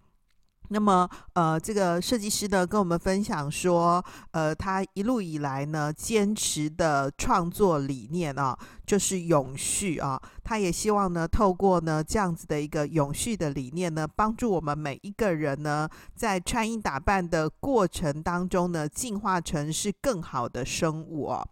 [0.68, 10.20] 那么，呃，这个设计师呢，跟我们分享说，呃，他一路以来呢，坚持的创作理念啊，就是永续啊。
[10.42, 21.46] 他也希望呢，透过呢这样子的一个永续的理念呢，帮助我们每一个人呢，在穿衣打扮的过程当中呢，进化成是更好的生物啊。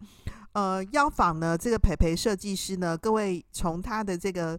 [0.53, 4.57] 呃，邀访呢这个培培设计师呢，各位从他的这个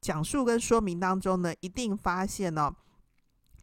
[0.00, 2.74] 讲述跟说明当中呢，一定发现呢、哦。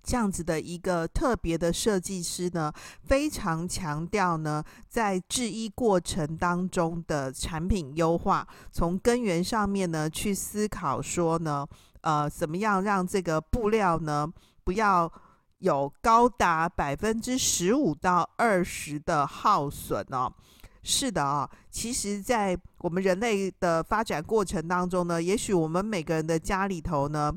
[0.09, 11.63] 这样子的一个特别的设计师呢，非常强调呢，在制衣过程当中的产品优化，从根源上面呢去思考说呢，
[12.01, 14.27] 呃，怎么样让这个布料呢
[14.63, 15.11] 不要
[15.59, 20.33] 有高达百分之十五到二十的耗损哦。
[20.81, 27.31] 是的啊，其实，在我们人类的发展过程当中呢，也许我们每个人的家里头呢。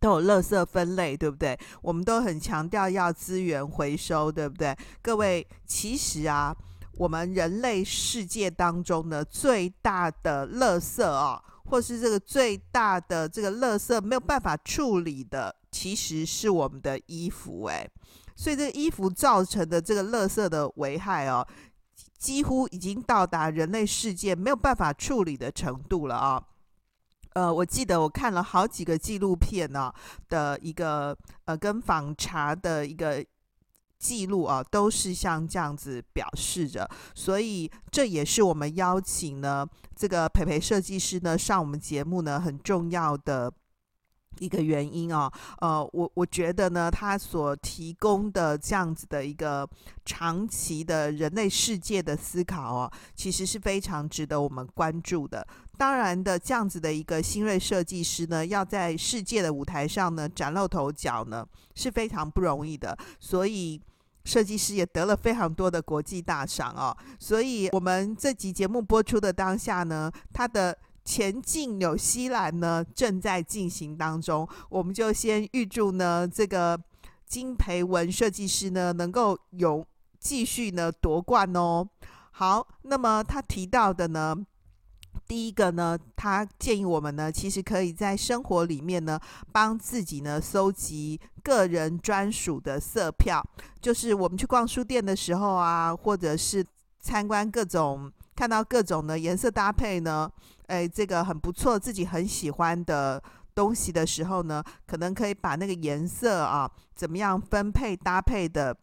[0.00, 1.58] 都有垃圾分类，对不对？
[1.82, 4.76] 我们都很强调要资源回收，对不对？
[5.02, 6.54] 各位，其实啊，
[6.96, 17.88] 我们人类世界当中呢，最大的垃圾啊，或是这个最大的这个垃圾没有办法处理的，其实是我们的衣服，哎，
[18.36, 21.46] 所以这个衣服造成的这个垃圾的危害哦，
[22.16, 26.42] 几乎已经到达人类世界没有办法处理的程度了啊。
[27.38, 29.92] 呃，我记得我看了好几个纪录片呢、
[30.28, 33.24] 的一个呃跟访查的一个
[33.96, 39.64] 记录啊，都是像这样子表示着，所以这也是我们邀请呢
[39.94, 43.52] 这个培培设计师呢上我们节目呢很重要的。
[44.40, 49.68] 一个原因啊，呃，我我觉得呢，他所提供的这样子的一个
[50.04, 55.46] 长期的人类世界的思考啊，其实是非常值得我们关注的。
[55.76, 62.96] 当然的，这样子的一个新锐设计师呢，要在世界的舞台上呢崭露头角呢，是非常不容易的。
[63.20, 63.80] 所以，
[64.24, 66.96] 设计师也得了非常多的国际大赏啊。
[67.18, 70.76] 所以我们这集节目播出的当下呢，他的。
[71.08, 76.78] 前进纽西兰呢，正在进行当中，我们就先预祝呢这个
[77.24, 79.82] 金培文设计师呢能够有
[80.20, 81.88] 继续呢夺冠哦。
[82.32, 84.36] 好，那么他提到的呢，
[85.26, 89.18] 第一个呢，他建议我们呢，其实可以在生活里面呢，
[89.50, 93.42] 帮自己呢搜集个人专属的色票，
[93.80, 96.62] 就是我们去逛书店的时候啊，或者是
[97.00, 98.12] 参观各种。
[98.36, 100.30] 看到各种的颜色搭配呢，
[100.68, 103.22] 哎，这个很不错，自己很喜欢的
[103.54, 108.76] 东西的时候呢，可能可以把那个颜色啊，怎么样分配搭配的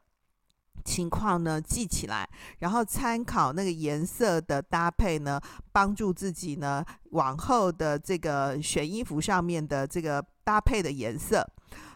[0.84, 2.28] 情况呢记起来，
[2.60, 5.40] 然后参考那个颜色的搭配呢，
[5.72, 11.48] 帮助自己呢往后的这个选衣服上面的这个搭配的颜色。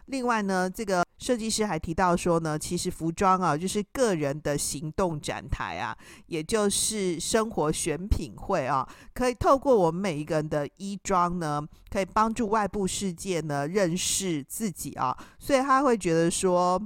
[0.06, 5.96] 另外呢，这个设计师还提到说呢，其实服装啊，就是个人的行动展台啊，
[6.26, 15.16] 也就是生活选品会啊，可以透过我们每一个人的衣装呢，可以帮助外部世界呢认识自己啊。
[15.38, 16.80] 所以他会觉得说，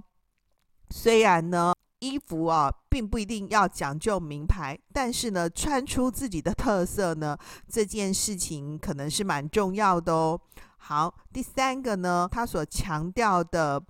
[0.91, 1.73] 虽然呢。
[2.01, 7.35] 衣服啊，并不一定要讲究名牌，但是呢，穿出自己的特色呢，
[7.67, 10.39] 这件事情可能是蛮重要的哦。
[10.77, 13.83] 好，第三个呢，他所强调的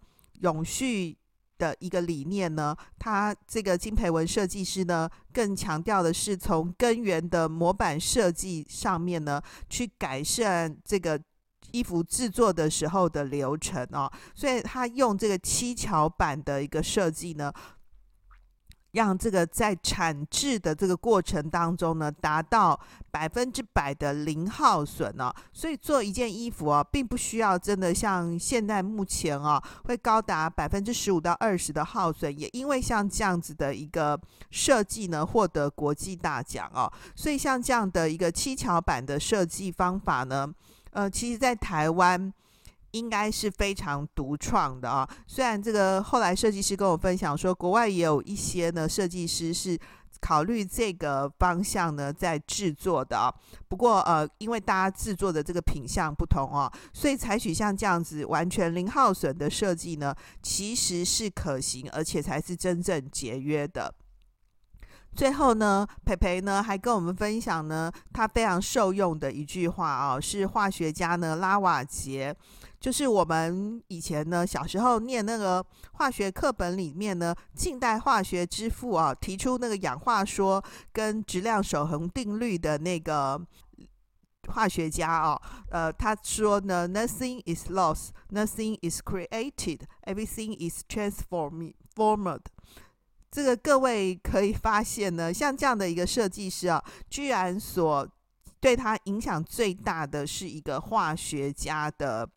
[0.45, 1.17] 永续
[1.59, 11.21] 的一个理念呢，他这个金培文设计师呢，更强调的是从根源的模板设计上面呢，去改善这个。
[11.73, 17.53] 衣服制作的时候的流程哦，所以他用这个七巧板的一个设计呢，
[18.95, 22.79] 让这个在产制的这个过程当中呢，达到
[23.11, 25.33] 百分之百的零耗损哦。
[25.53, 32.37] 所以做一件衣服啊，并不需要真的像现在目前啊，会高达百分之十五到二十的耗损。
[32.39, 34.19] 也因为像这样子的一个
[34.51, 36.91] 设计呢，获得国际大奖哦。
[37.15, 40.49] 所以像这样的一个七巧板的设计方法呢。
[40.97, 42.33] 呃，其实，在台湾
[42.95, 45.09] 应该是非常独创的啊。
[45.27, 49.77] 虽然这个后来设计师跟我分享说，国外也有一些呢设计师是
[50.21, 53.29] 考虑这个方向呢在制作的啊。
[53.69, 63.93] 不过呃，因为大家制作的这个品相不同啊，所以采取像这样子完全零耗损的设计呢，其实是可行，而且才是真正节约的。
[65.17, 72.35] 最后呢，培培呢还跟我们分享呢，他非常受用的一句话啊、哦，是化学家呢拉瓦杰，
[72.85, 80.63] 就是我们以前呢小时候念那个化学课本里面呢，近代化学之父啊提出那个氧化说
[80.93, 83.41] 跟质量守恒定律的那个
[84.49, 92.43] 化学家啊、呃，他说呢，Nothing is lost, nothing is created, everything is transformed.
[93.31, 98.07] 这个各位可以发现呢，像这样的一个设计师啊，居然所
[98.61, 102.29] 对他影响最大的是一个化学家的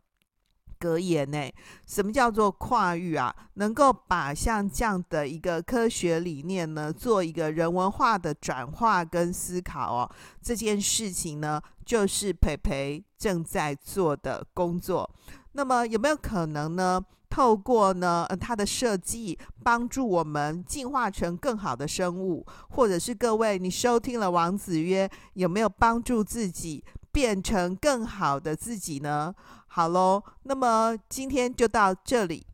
[0.78, 1.50] 格言呢。
[1.86, 3.34] 什么叫做跨域啊？
[3.54, 10.10] 能够把像这样的一个科学理念呢，做一个人文化的转化跟思考哦，
[10.42, 15.08] 这件事情呢，就是培培正在做的工作。
[15.52, 17.04] 那么有没有可能呢？
[17.30, 29.34] 透过呢，呃，它的设计帮助我们进化成更好的生物，或者是各位你收听了王子曰，有没有帮助自己变成更好的自己呢？
[29.68, 32.44] 好喽，那么今天就到这里，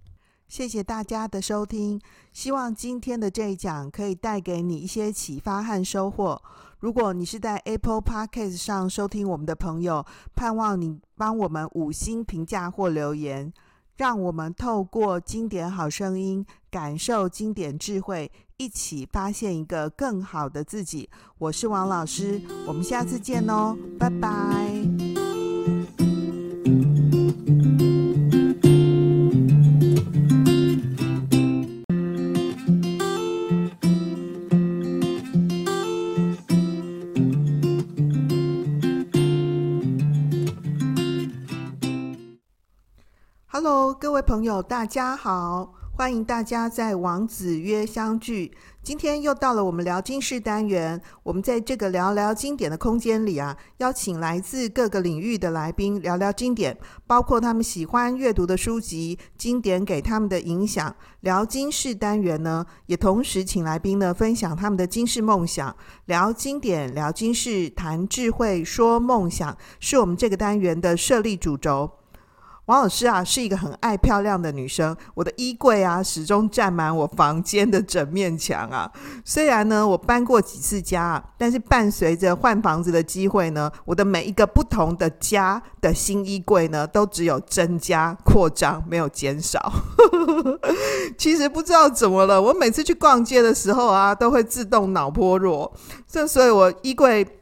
[0.47, 2.01] 谢谢大家的收听，
[2.33, 6.41] 希望今天的这一讲可以带给你一些启发和收获。
[6.81, 10.05] 如果你是在 Apple Podcast 上收听我们的朋友，
[10.35, 13.53] 盼望你帮我们五星评价或留言。
[13.97, 21.09] 让我们透过经典好声音，感受经典智慧，一起发现一个更好的自己。
[21.39, 25.04] 我是王老师，我们下次见哦，拜拜。
[43.65, 45.73] Hello，各位朋友，大家好！
[45.97, 48.53] 欢迎大家在王子约相聚。
[48.83, 60.95] 今天又到了我们聊经室单元，我们在这个聊聊经典的空间里啊，邀请来自各个领域的来宾聊聊经典，包括他们喜欢阅读的书籍、经典给他们的影响。
[61.21, 65.75] 聊经室单元呢，也同时请来宾呢分享他们的经世梦想。
[66.05, 71.91] 聊经典，聊经室，谈智慧，说梦想，是我们这个单元的设立主轴。
[72.67, 74.97] 王老师啊，是一个很爱漂亮的女生。
[75.13, 78.91] 我的衣柜啊，始终占满我房间的整面墙啊。
[79.23, 89.71] 虽然呢，我搬过几次家，但是伴随着换房子的机会呢，我的每一个不同的家的新衣柜呢，都只有增加扩张，没有减少。
[91.19, 95.71] 其实不知道怎么了，我每次去逛街的时候啊，都会自动脑波弱。
[96.11, 97.41] 这所以，我衣柜。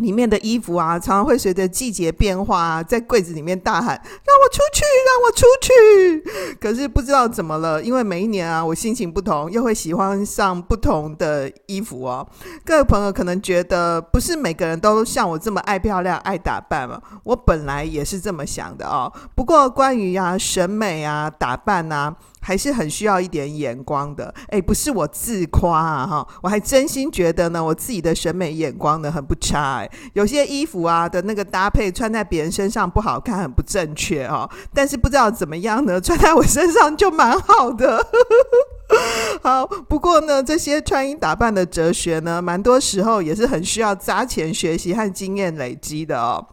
[0.00, 3.88] 里面的衣服啊，常常会随着季节变化啊，在柜子里面大喊
[4.24, 12.26] ：“让我出去，让我出去！”可是不知道怎么了，因为每一年啊，我心情不同，又会喜欢上不同的衣服哦。
[12.64, 17.00] 各位朋友可能觉得，不是每个人都像我这么爱漂亮、爱打扮嘛？
[17.24, 19.12] 我本来也是这么想的哦。
[19.34, 22.16] 不过关于啊审美啊打扮啊。
[22.42, 38.04] 还是很需要一点眼光的，哎，不是我自夸啊，哈，我还真心觉得呢，我自己的审美眼光呢很不差，哎，有些衣服啊的那个搭配穿在别人身上不好看，很不正确哦，但是不知道怎么样呢，穿在我身上就蛮好的。
[39.42, 46.44] 好，不过呢，这些穿衣打扮的哲学呢，蛮多时候也是很需要砸钱学习和经验累积的哦。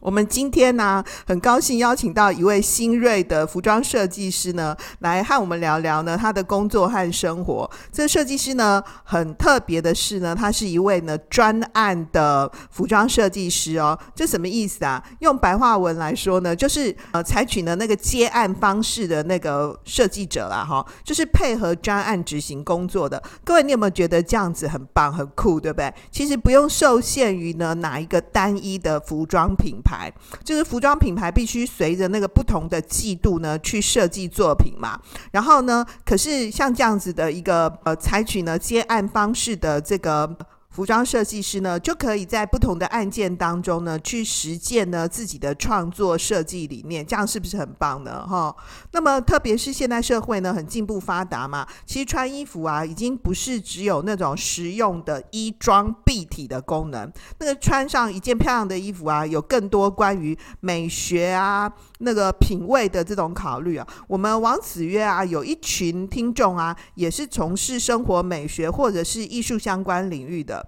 [0.00, 7.70] 我们今天呢、很高兴邀请到一位新锐的服装设计师呢，来和我们聊聊呢他的工作和生活。
[7.92, 13.98] 这设计师呢，很特别的是呢，他是一位呢专案的服装设计师哦。
[14.14, 15.04] 这什么意思啊？
[15.18, 23.22] 用白话文来说呢，就是呃采取了那个接案方式的那个设计者啦，哈，就是配合专案执行工作的。
[23.44, 25.92] 各位，你有没有觉得这样子很棒、很酷，对不对？
[26.10, 29.89] 其实不用受限于呢哪一个单一的服装品牌。
[29.90, 30.12] 牌
[30.44, 35.00] 就是服装品牌必须随着那个不同的季度呢去设计作品嘛，
[35.32, 40.36] 然后呢，可是像这样子的一个呃采取呢接案方式的这个。
[40.70, 48.24] 服装设计师呢，就可以在不同的案件当中呢，去实践呢自己的创作设计理念，这样是不是很棒呢？
[48.24, 48.54] 哈，
[48.92, 61.70] 那么特别是现代社会呢，很进步发达嘛，其实穿衣服啊，已经不是只有那种实用的衣装蔽体的功能，那个穿上一件漂亮的衣服啊，有更多关于美学啊。
[62.02, 70.66] 那个品味的这种考虑啊，我们王子曰啊，有一群听众啊，也是从事生活美学或者是艺术相关领域的。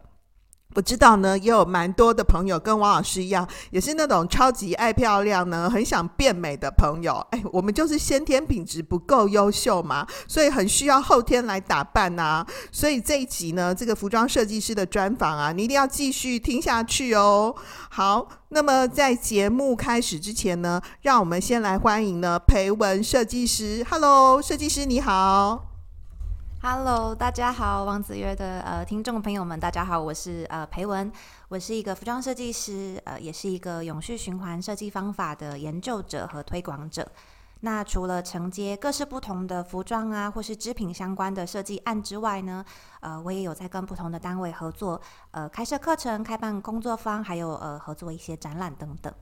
[0.74, 7.14] 我知道呢，也有蛮多的朋友跟王老师一样，也是那种超级爱漂亮呢，很想变美的朋友。
[7.30, 12.44] 哎，我们就是先天品质不够优秀嘛，所以很需要后天来打扮呐。
[12.70, 17.54] 所以这一集呢，这个服装设计师的专访啊，你一定要继续听下去哦。
[17.90, 23.84] 好，那么在节目开始之前呢，让我们先来欢迎呢培文设计师。
[23.90, 25.71] Hello，设计师你好。
[26.64, 31.10] Hello，大家好，王子曰的呃听众朋友们，大家好，我是呃培文，
[31.48, 37.04] 我是一个服装设计师，呃，也是一个永续循环设计方法的研究者和推广者。
[37.62, 42.64] 那除了承接各式不同的服装啊，或是织品相关的设计案之外呢，
[43.00, 45.00] 呃，我也有在跟不同的单位合作，
[45.32, 49.12] 呃，开设课程、开办工作坊，还有呃合作一些展览等等。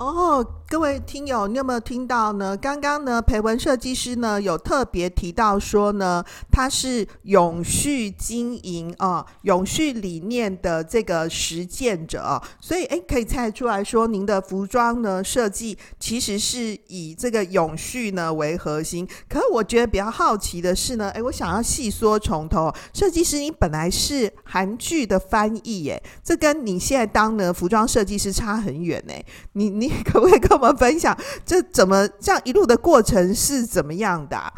[0.00, 2.56] 哦，各位听友，你有没有听到呢？
[2.56, 19.06] 刚刚呢，培文设计师呢有特别提到说呢，他是永续经营啊、永续理念的这个实践者，所以诶，可以猜出来说，您的服装呢设计其实是以这个永续呢为核心。
[19.28, 29.12] 可是我觉得比较好奇的是呢，诶，我想要细说从头，设计师你本来是韩剧的翻译耶，这跟你现在当的服装设计师差很远呢，
[29.52, 29.89] 你你。
[30.04, 34.52] 可不可以跟我们分享，这怎么这样一路的过程是怎么样的？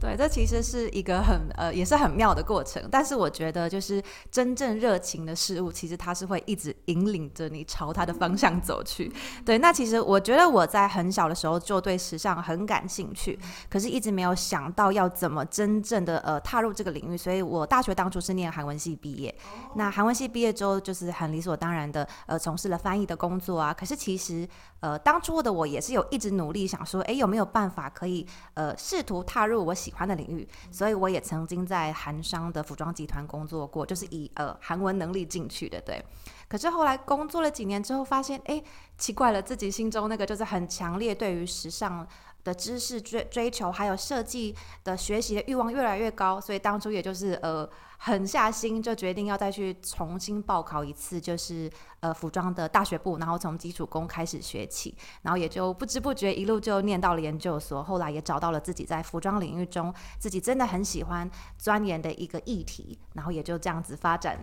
[0.00, 2.80] 对，这其实是一个很呃，也是很妙的过程。
[2.88, 9.12] 但是我觉得，就是真正热情的事物，其实它是会一直引领着你朝它的方向走去。
[9.44, 13.36] 对，那其实我觉得我在很小的时候就对时尚很感兴趣，
[13.68, 17.16] 可是一直没有想到要怎么真正的呃踏入这个领域。
[17.16, 19.34] 所以我大学当初是念韩文系毕业，
[19.74, 23.74] 那韩文系毕业之后，就是很理所当然的呃从事了翻译的工作啊。
[23.74, 28.24] 可是其实呃当初的我也是有一直努力想说，哎，有没有办法可以
[28.54, 36.04] 呃试图踏入我喜喜欢的领域，所以我也曾经在韩商的服装集团工作过，就是以呃韩文能力进去的，对。
[36.46, 38.62] 可是后来工作了几年之后，发现哎，
[38.98, 42.06] 奇怪了，自己心中那个就是很强烈对于时尚
[42.48, 47.68] 的知识追追求，还有设计的学习的欲望越来越高，所以当初也就是呃
[47.98, 51.70] 狠下心，就决定要再去重新报考一次，就是
[52.00, 64.38] 呃服装的大学部，然后从基础工开始学起，然后也就不知不觉一路就念到了研究所，后来也找到了自己在服装领域中自己真的很喜欢钻研的一个议题，然后也就这样子发展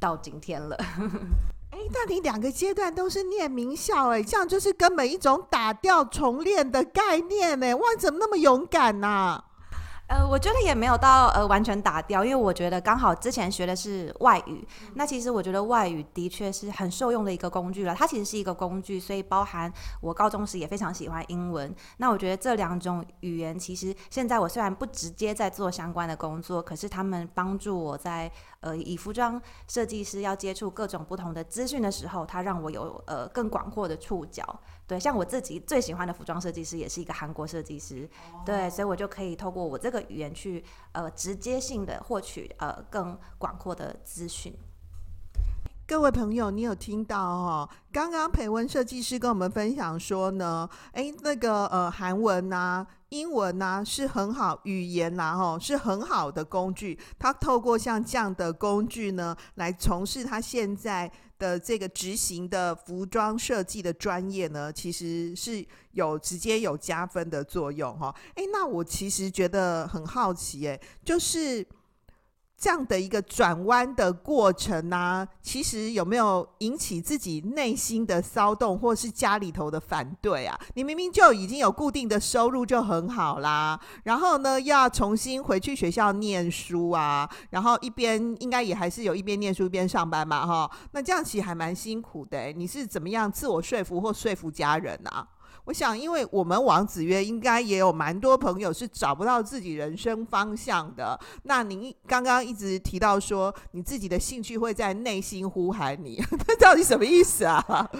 [0.00, 0.76] 到今天了。
[1.76, 9.44] 哎，那你两个阶段都是念名校，哎，这样就是根本一种打掉重练的概念，哎，哇，怎么那么勇敢呢、啊？
[10.08, 14.64] 呃，我觉得也没有到呃完全打掉，因为我觉得刚好之前学的是外语，
[14.94, 17.92] 那其实我觉得外语的确是很受用的一个工具了。
[17.92, 19.70] 它其实是一个工具，所以包含
[20.00, 21.74] 我高中时也非常喜欢英文。
[21.96, 28.30] 那我觉得这两种语言，其实现在我虽然不直接在做相关的工作，可是他们帮助我在
[28.66, 34.44] 呃以服装设计师要接触各种不同的资讯的时候，它让我有呃更广阔的触角。
[34.88, 38.08] 对，像我自己最喜欢的服装设计师也是一个韩国设计师，
[38.44, 44.52] 对，所以我就可以透过我这个语言去呃直接性的获取呃更广阔的资讯。
[45.88, 47.68] 各位朋友，你有听到哦？
[47.92, 56.98] 刚刚培文设计师跟我们分享说呢，诶，那个呃韩文啊、英文呢是很好语言呐，吼，是很好的工具。
[57.18, 61.10] 他透过像这样的工具呢，来从事他现在。
[61.38, 68.14] 的这个执行的服装设计的专业呢，其实是有直接有加分的作用哈。
[68.36, 71.62] 诶，那我其实觉得很好奇，诶，就是
[72.58, 80.58] 这样的一个转弯的过程呢、啊，其实有没有引起自己内心的骚动，或是家里头的反对啊？
[80.74, 95.28] 你明明就已经有固定的收入就很好啦，然后呢，要重新回去学校念书啊，然后一边应该也还是有一边念书一边上班嘛，哈，那这样其实还蛮辛苦的、你是怎么样自我说服或说服家人啊？
[95.66, 101.18] 我想，因为我们王子约应该也有蛮多朋友是找不到自己人生方向的。
[101.42, 107.90] 那您刚刚一直提到说，你自己的兴趣会在内心呼喊你， 这到底什么意思啊？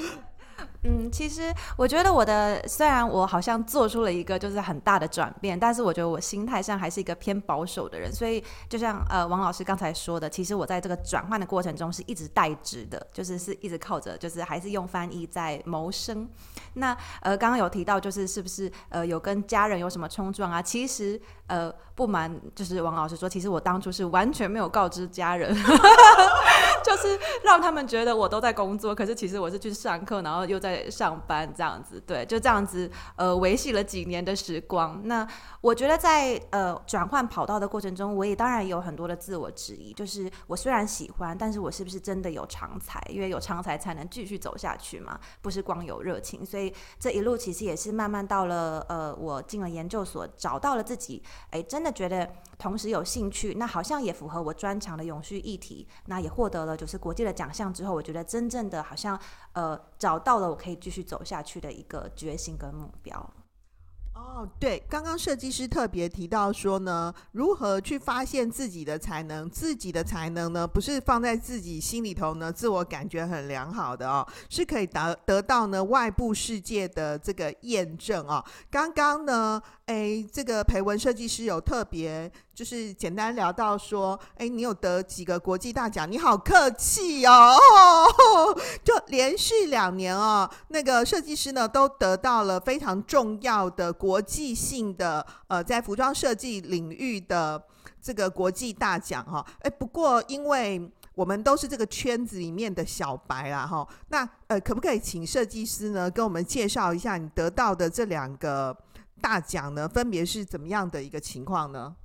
[0.89, 8.13] 嗯，其实我觉得我的虽然我好像做出了一个就是很大的转变，但是我觉得我心态上还是一个偏保守的人。
[8.13, 16.29] 所以就像呃王老师刚才说的，其实我在这个转换的过程中是一直代职的，就是是一直靠着就是还是用翻译在谋生。
[16.75, 20.63] 那呃刚刚有提到就是是不是呃有跟家人有什么冲撞啊？
[20.63, 25.53] 其实呃不瞒就是王老师说，其实我当初是完全没有告知家人，
[26.87, 30.87] 就是让他们觉得我都在工作，可是其实我是去上课，然后又在。
[30.89, 35.01] 上班这样子，对，就这样子，呃，维系了几年的时光。
[35.05, 35.27] 那
[35.61, 43.03] 我觉得在呃转换跑道的过程中，我也当然有很多的自我质疑，就是我虽然喜欢，但是我是不是真的有长才？
[43.09, 46.47] 因为有长才才能继续走下去嘛，不是光有热情。
[46.47, 59.19] 所以这一路其实也是慢慢到了呃，我进了研究所，找到了自己，哎，真的觉得同时有兴趣，那好像也符合我专长的永续议题，那也获得了就是国际的奖项之后，我觉得真正的好像
[59.53, 60.57] 呃找到了我。
[60.57, 63.15] 可以继续走下去的一个决心跟目标。
[64.15, 69.49] 哦，对，刚刚设计师特别提到说呢，如何去发现自己的才能？
[69.51, 78.43] 自己的才能呢，不是放在自己心里头呢，自我感觉很良好的哦，是可以得得到呢外部世界的这个验证哦。
[78.71, 79.63] 刚刚呢。
[79.87, 86.11] 哎，这个培文设计师有特别，就是简单聊到说，哎，你有得几个国际大奖？
[86.11, 87.55] 你好客气哦，
[88.83, 97.63] 就连续两年哦，那个设计师呢都得到了非常重要的国际性的，呃，在服装设计领域的
[98.01, 99.47] 这个国际大奖哈、哦。
[99.61, 108.75] 哎，不过因为我们都是这个圈子里面的小白啦哈、那呃，可不可以请设计师呢跟我们介绍一下你得到的这两个？
[109.19, 111.97] 大奖呢，分别是怎么样的一个情况呢？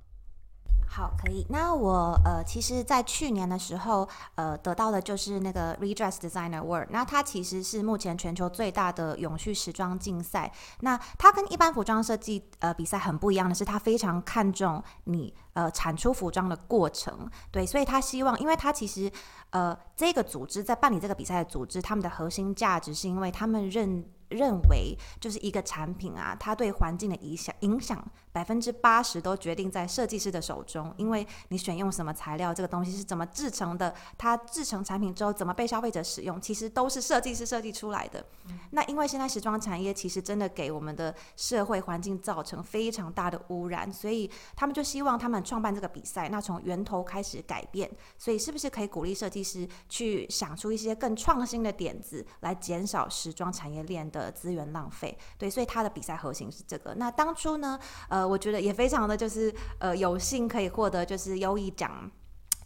[0.94, 1.46] 好，可以。
[1.48, 6.88] 那我呃，其实，在去年的时候，呃，得到的就是那个 Redress Designer Award。
[6.90, 10.52] 那它其实是目前全球最大的永续时装竞赛。
[10.80, 17.26] 那它跟一般服装设计呃比赛很不一样的是，它非常看重你呃产出服装的过程。
[17.50, 19.10] 对，所以他希望，因为他其实
[19.48, 24.04] 呃这个组织在办理这个比赛的组织，他们的核心价值是因为他们认。
[24.32, 28.02] 认为就是一个产品啊，它对环境的影响影响
[28.32, 38.24] 百分之八十都决定在设计师的手中，因为你选用什么材料，这个东西是怎么制成的，它制成产品之后怎么被消费者使用，其实都是设计师设计出来的。
[38.48, 38.58] 嗯。
[38.70, 54.21] 那因为现在时装产业其实真的给我们的社会环境造成非常大的污染，所以他们就希望他们创办这个比赛，那从源头开始改变，所以是不是可以鼓励设计师去想出一些更创新的点子，来减少时装产业链的。
[54.22, 56.94] 呃，资源浪费，对，所以他的比赛核心是这个。
[56.94, 57.76] 那当初呢，
[58.08, 62.08] 呃，我觉得也非常的就是呃有幸可以获得就是优异奖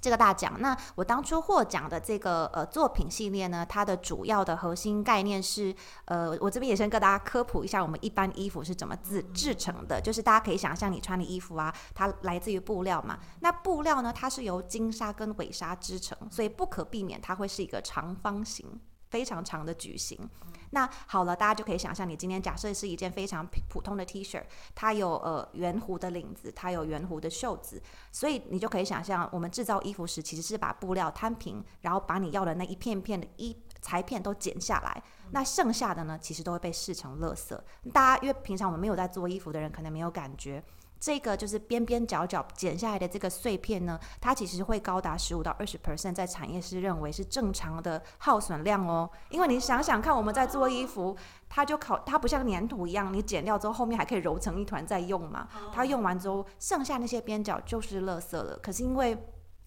[0.02, 0.60] 这个大奖。
[0.60, 9.98] 那我当初获奖的这个呃作品系列呢，它的主要的核心概念是呃，我这边也先跟大家科普一下，我们一般衣服是怎么制制成的。
[9.98, 13.18] 就是大家可以想象你穿的衣服啊，它来自于布料嘛。
[13.40, 18.78] 那布料呢，它是由金纱跟尾纱织成，所以不可避免它会是一个长方形，
[19.08, 20.28] 非常长的矩形。
[20.70, 24.42] 那好了，大家就可以想象，你今天假设是一件非常普通的 T 恤，
[24.74, 37.56] 它有呃圆弧的领子，它有圆弧的袖子，所以你就可以想象，我们制造衣服时其实是把布料摊平，然后把你要的那一片片的衣裁片都剪下来，那剩下的呢，其实都会被视成垃圾。
[37.92, 40.62] 大家因为平常我们没有在做衣服的人，可能没有感觉。
[40.98, 49.08] 这个就是边边角角剪下来的这个碎片呢，它其实会高达十五到二十 percent，在产业是认为是正常的耗损量哦。
[49.30, 51.16] 因为你想想看，我们在做衣服，
[51.48, 55.46] 它就考它不像粘土一样，你剪掉之后后面还可以揉成一团再用嘛。
[55.72, 58.58] 它用完之后，剩下那些边角就是垃圾了。
[58.62, 59.16] 可是因为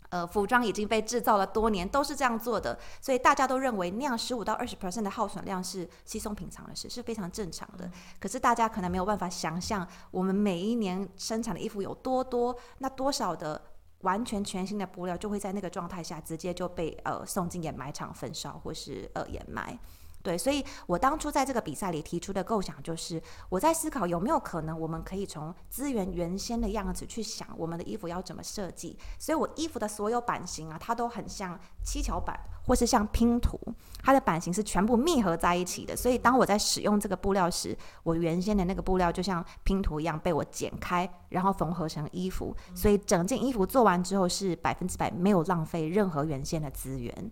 [0.10, 7.86] 呃，服装已经被制造了多年，都是这样做的，所以大家都认为那样十五到二十 percent 的耗损量是稀松平常的事，是非常正常的。
[7.86, 7.91] 嗯。
[8.20, 13.62] 可是大家可能没有办法想象，我们每一年生产的衣服有多多，那多少的
[14.01, 19.78] 完全全新的布料就会在那个状态下直接就被呃送进掩埋场焚烧或是呃掩埋。
[20.22, 28.99] 对，所以我当初在这个比赛里提出的构想就是，我在思考有没有可能，我们可以从资源原先的样子去想我们的衣服要怎么设计。
[29.17, 33.57] 所以我衣服的所有版型啊，它都很像七巧板，或是像拼图，
[34.03, 35.95] 它的版型是全部密合在一起的。
[35.95, 42.53] 所以当我在使用这个布料时，我原先的那个布料就像拼图一样被我剪开，然后缝合成衣服。
[42.76, 47.32] 所以整件衣服做完之后是百分之百没有浪费任何原先的资源。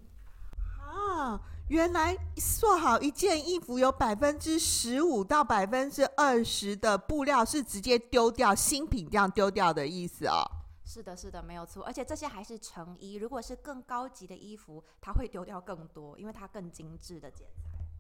[0.80, 1.42] 啊。
[1.70, 2.18] 原来
[2.60, 10.50] 做好一件衣服有百分之十五到百分之二十的布料是直接丢掉，新品这样丢掉的意思哦。
[10.86, 11.84] 是的，是的，没有错。
[11.84, 17.46] 而且这些还是成衣，如果是更高级的衣服，它会丢掉更多，因为它更精致的剪。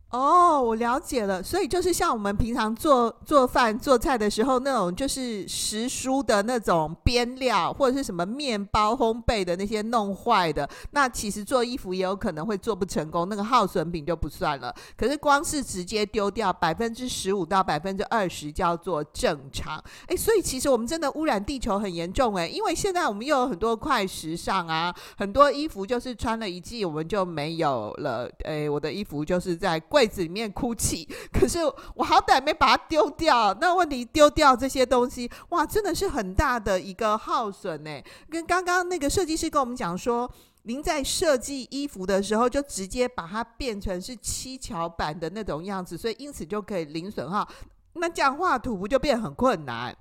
[0.10, 14.74] 哦，我了解了，所以就是像我们平常做做饭做菜的时候，那种就是时蔬的那种边料，或者是什么面包烘焙的那些弄坏的，那其实做衣服也有可能会做不成功，那个耗损品就不算了。
[14.96, 29.78] 可是光是直接丢掉百分之十五到百分之二十叫做正常，哎，所以其实我们真的污染地球很严重哎，因为现在我们又有很多快时尚啊，很多衣服就是穿了一季我们就没有了，哎，我的衣服就是在。
[29.98, 31.58] 柜子里面哭泣， 可是
[31.96, 33.52] 我好歹没把它丢掉。
[33.60, 38.00] 那问题丢掉这些东西，哇，真的是很大的一个耗损呢。
[38.30, 40.32] 跟刚刚那个设计师跟我们讲说，
[40.62, 47.48] 您在设计衣服的时候，就直接把它变成是七巧板的那种样子，所以因此就可以零损耗。
[47.94, 49.98] 那这样画图不就变很困难？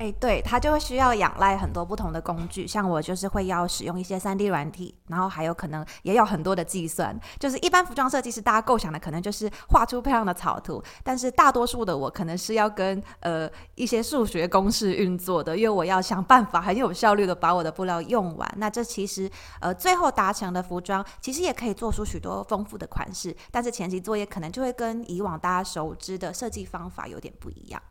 [0.00, 7.14] 诶，对，它就会需要仰赖很多不同的工具，像我就是会要使用一些 3D 软体，然后还有可能也有很多的计算。
[7.38, 18.50] 就是一般服装设计师大家构想的可能就是画出漂亮的草图，但是大多数的我可能是要跟呃一些数学公式运作的，因为我要想办法很有效率的把我的布料用完。
[18.56, 19.30] 那这其实
[19.60, 27.82] 呃最后达成的服装其实也可以做出许多丰富的款式，但是前期作业可能就会跟以往大家熟知的设计方法有点不一样。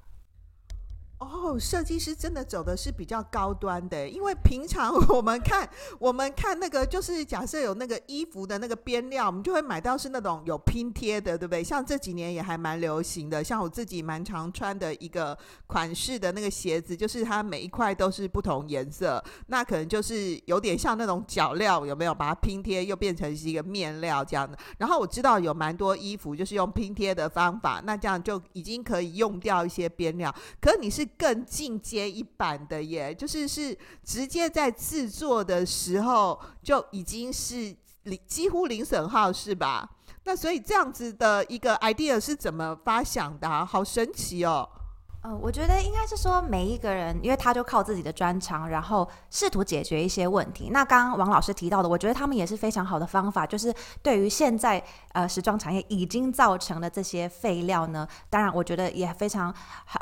[1.19, 11.61] 哦，设计师真的走的是比较高端的，因为平常我们看 我们看那个，就是假设有那个衣服的那个边料，我们就会买到是那种有拼贴的，对不对？
[11.61, 22.15] 像这几年也还蛮流行的，像我自己蛮常穿的一个款式的那个鞋子，就是它每一块都是不同颜色，那可能就是有点像那种脚料，有没有？
[22.15, 24.57] 把它拼贴又变成是一个面料这样的。
[24.77, 30.33] 然后我知道有蛮多衣服就是用拼贴的方法，那这样就已经可以用掉一些边料。
[30.61, 39.89] 可你是更进阶一版的耶，就是是直接在制作的时候就已经是零几乎零损耗，是吧？
[40.25, 43.65] 那所以这样子的一个 idea 是怎么发想的？
[43.65, 44.69] 好神奇哦！
[45.21, 50.69] 呃，我觉得应该是说每一个人，因为他就靠自己的专长，然后试图解决一些问题。
[50.71, 59.53] 那刚刚王老师提到的，我觉得他们也是非常好的方法，就是对于现在呃时装产业已经造成的这些废料呢，当然我觉得也非常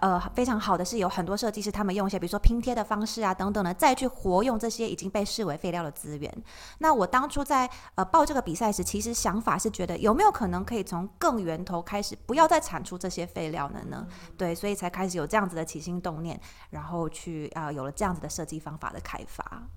[0.02, 6.32] 呃非常好的是有很多设计师他们用一些比如说拼贴的方式啊等等的，再去活用这些已经被视为废料的资源。
[6.78, 14.06] 那我当初在呃报这个比赛时，其实想法是觉得有没有可能可以从更源头开始，不要再产出这些废料了呢？
[14.38, 16.38] 对，所以才开有这样子的起心动念，
[16.72, 19.70] 然后去啊、有了这样子的设计方法的开发。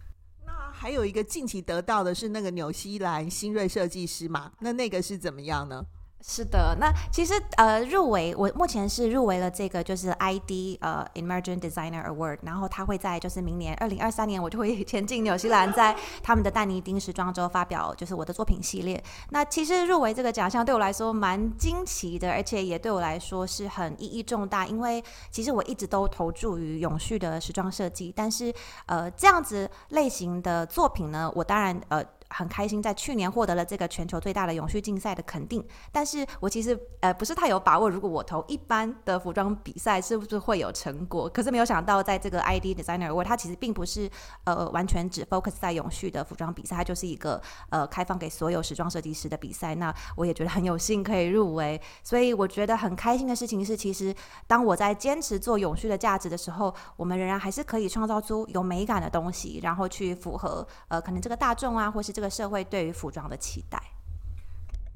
[0.46, 4.50] 那还有一个近期得到的是那个纽西兰新锐设计师嘛？
[4.60, 5.84] 那那个是怎么样呢？
[6.22, 19.02] 是的，那其实呃入围，我目前是入围了这个就是 ID 呃 Emerging Designer Award，然后他会在就是明年二零二三年，我就会 前进纽西兰，在他们的但尼丁时装周发表就是我的作品系列。
[19.30, 28.52] 那其实入围这个奖项对我来说蛮惊奇的，而且也对我来说是很意义重大，因为其实我一直都投注于永续的时装设计，但是
[28.84, 32.04] 呃这样子类型的作品呢，我当然呃。
[32.30, 35.62] 很开心，在去年获得了这个全球最大的永续竞赛的肯定。
[35.92, 41.28] 但是我其实呃不是太有把握，如果我投一般的服装比赛，是不是会有成果？
[41.28, 44.08] 可是没有想到，在这个 ID Designer Award，它其实并不是
[44.44, 49.74] 呃完全只 focus 在永续的服装比赛，它就是一个呃开放给所有时装设计师的比赛。
[49.74, 54.14] 那我也觉得很有幸可以入围，所以我觉得很开心的事情是，其实
[54.46, 62.19] 当我在坚持做永续的价值的时候，我们仍然还是可以创造出有美感的东西，然后去符合呃可能这个大众啊，或是这。
[62.20, 63.82] 这个社会对于服装的期待。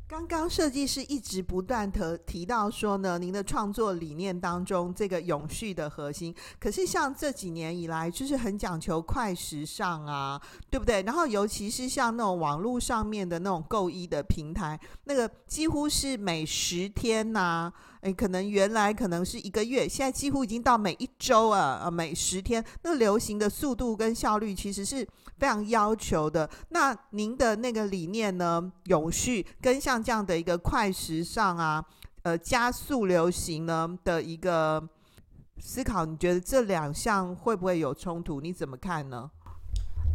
[0.06, 6.32] 刚刚设计师一直不断地提到说呢，您的创作理念当中这个永续的核心。
[6.60, 11.00] 可是像这几年以来，就是很讲求快时尚啊，对不对？
[11.04, 17.72] 然后尤其是像那种网络上面的那种购衣的平台，那个几乎是每十天呐、
[18.04, 26.48] 诶，可能原来可能是一个月，现在几乎已经到每一周啊，呃，每十天，那流行的速度跟效率其实是非常要求的。
[26.68, 31.82] 那您的那个理念呢，永续跟像这样的一个快时尚啊，
[32.24, 34.86] 呃，加速流行呢的一个
[35.58, 38.38] 思考，你觉得这两项会不会有冲突？
[38.38, 39.30] 你怎么看呢？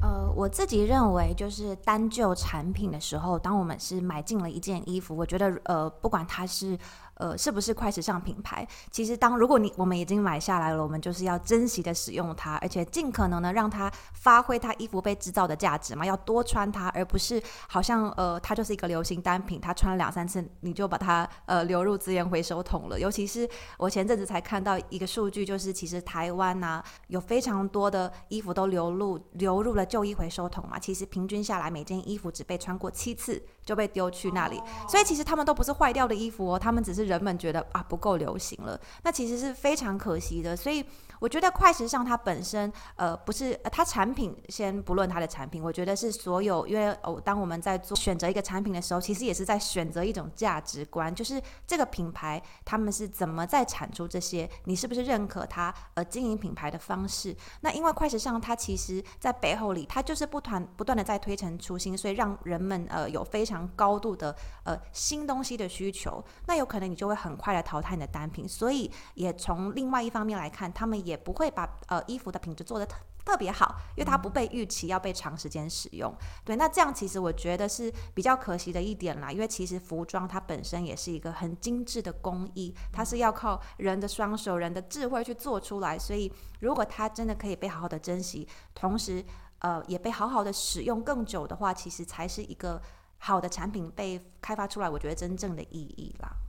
[0.01, 6.77] 呃，我自己认为，就是单就产品的时候，当我们是买进了一件衣服，我觉得，呃，不管它是。
[7.19, 8.65] 呃，是不是快时尚品牌？
[8.89, 22.97] 其实，当如果你我们已经买下来了，我们就是要珍惜的使用它，而且尽可能的让它发挥它衣服被制造的价值嘛，要多穿它，而不是好像呃，它就是一个流行单品，它穿了两三次你就把它呃流入资源回收桶了。
[22.97, 23.47] 尤其是
[23.77, 33.43] 我前阵子才看到一个数据，就是其实台湾呐、有非常多的衣服都流入流入了旧衣回收桶嘛，其实平均下来每件衣服只被穿过七次。
[33.69, 40.83] 就被丢去那里，所以其实他们都不是坏掉的衣服哦，他们只是人们觉得啊不够流行了，那其实是非常可惜的，所以。
[41.19, 57.35] 我觉得快时尚它本身，呃，不是呃它产品，先不论它的产品，我觉得是所有，因为哦，当我们在做选择一个产品的时候，其实也是在选择一种价值观，就是这个品牌他们是怎么在产出这些，你是不是认可它呃经营品牌的方式？
[57.61, 64.35] 那因为快时尚它其实在背后里，它就是不断不断的在推陈出新，所以让人们呃有非常高度的
[64.69, 71.19] 呃新东西的需求，那有可能你就会很快的淘汰你的单品，所以也从另外一方面来看，他们也。
[71.19, 76.11] 不会把呃衣服的品质做得特特别好，因为它不被预期要被长时间使用。
[76.43, 79.31] 对，那这样其实我觉得是比较可惜的一点啦。
[79.31, 85.99] 因为其实服装它本身也是一个很精致的工艺，它是要靠人的双手、人的智慧去做出来。
[85.99, 89.23] 所以如果它真的可以被好好的珍惜，同时
[89.59, 92.81] 呃也被好好的使用更久的话，其实才是一个
[93.19, 94.89] 好的产品被开发出来。
[94.89, 96.48] 我觉得真正的意义啦。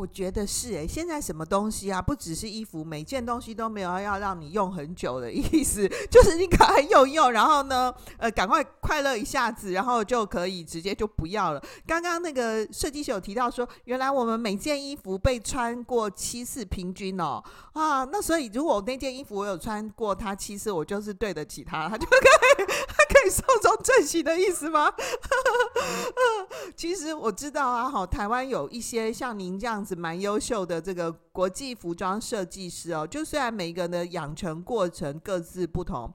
[0.00, 11.62] 我觉得是诶，现在什么东西啊，不只是衣服，每件东西都没有要让你用很久的意思， 就是你赶快用用，然后呢，呃，赶快快乐一下子，然后就可以直接就不要了。
[11.86, 17.44] 刚刚那个设计师有提到说，原来我们每件衣服被穿过七次平均哦，
[17.74, 24.90] 啊，那所以如果那件衣服我有穿过它七次，我就是对得起它，它就可以， 它可以寿终正寝的意思吗？
[26.74, 29.84] 其实我知道啊，好，台湾有一些像您这样。
[29.90, 36.12] 是蛮优秀的这个国际服装设计师哦，就虽然每一个人的养成过程各自不同，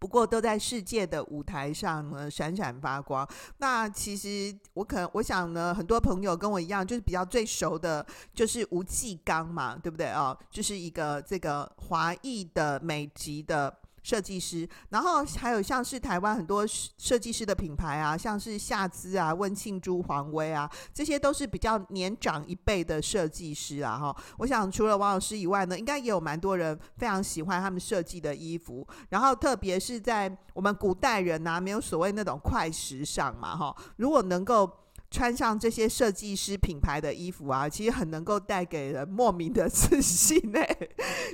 [0.00, 3.28] 不过都在世界的舞台上呢闪闪发光。
[3.58, 10.36] 那其实我可能我想呢，很多朋友跟我一样，就是比较最熟的，就是吴季刚嘛，对不对哦？
[10.50, 13.72] 就是一个这个华裔的美籍的。
[14.02, 23.98] 设计师，然后还有像是台湾很多设计师的品牌啊，像是夏姿啊、温庆珠、黄威啊，这些都是比较年长一辈的设计师啊。
[23.98, 28.86] 哈，我想除了王老师以外呢，应该也有蛮多人非常喜欢他们设计的衣服。
[29.10, 34.70] 然后特别是在我们古代人呐、啊，没有所谓那种快时尚嘛，哈，如果能够。
[35.10, 40.60] 穿上这些设计师品牌的衣服啊，其实很能够带给人莫名的 自信呢、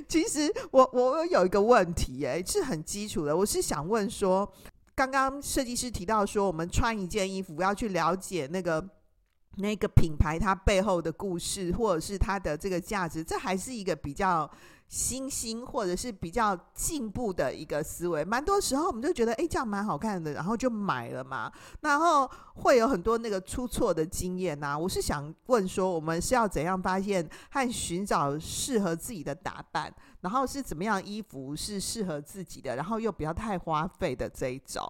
[0.07, 4.49] 其实我我有一个问题诶、是很基础的，我是想问说，
[4.95, 8.81] 刚刚设计师提到说，我们穿一件衣服要去了解那个
[9.57, 14.49] 那个品牌它背后的故事，或者是它的这个价值，这还是一个比较。
[14.87, 21.51] 新兴或者是比较进步的一个思维，蛮多时候我们就觉得，哎，这样蛮好看的，然后就买了嘛。
[21.81, 24.77] 然后会有很多那个出错的经验呐。
[24.77, 29.91] 我是想问说，我们是要怎样发现和寻找适合自己的打扮，
[30.21, 34.89] 然后是怎么样衣服是适合自己的，然后又不要太花费的这一种。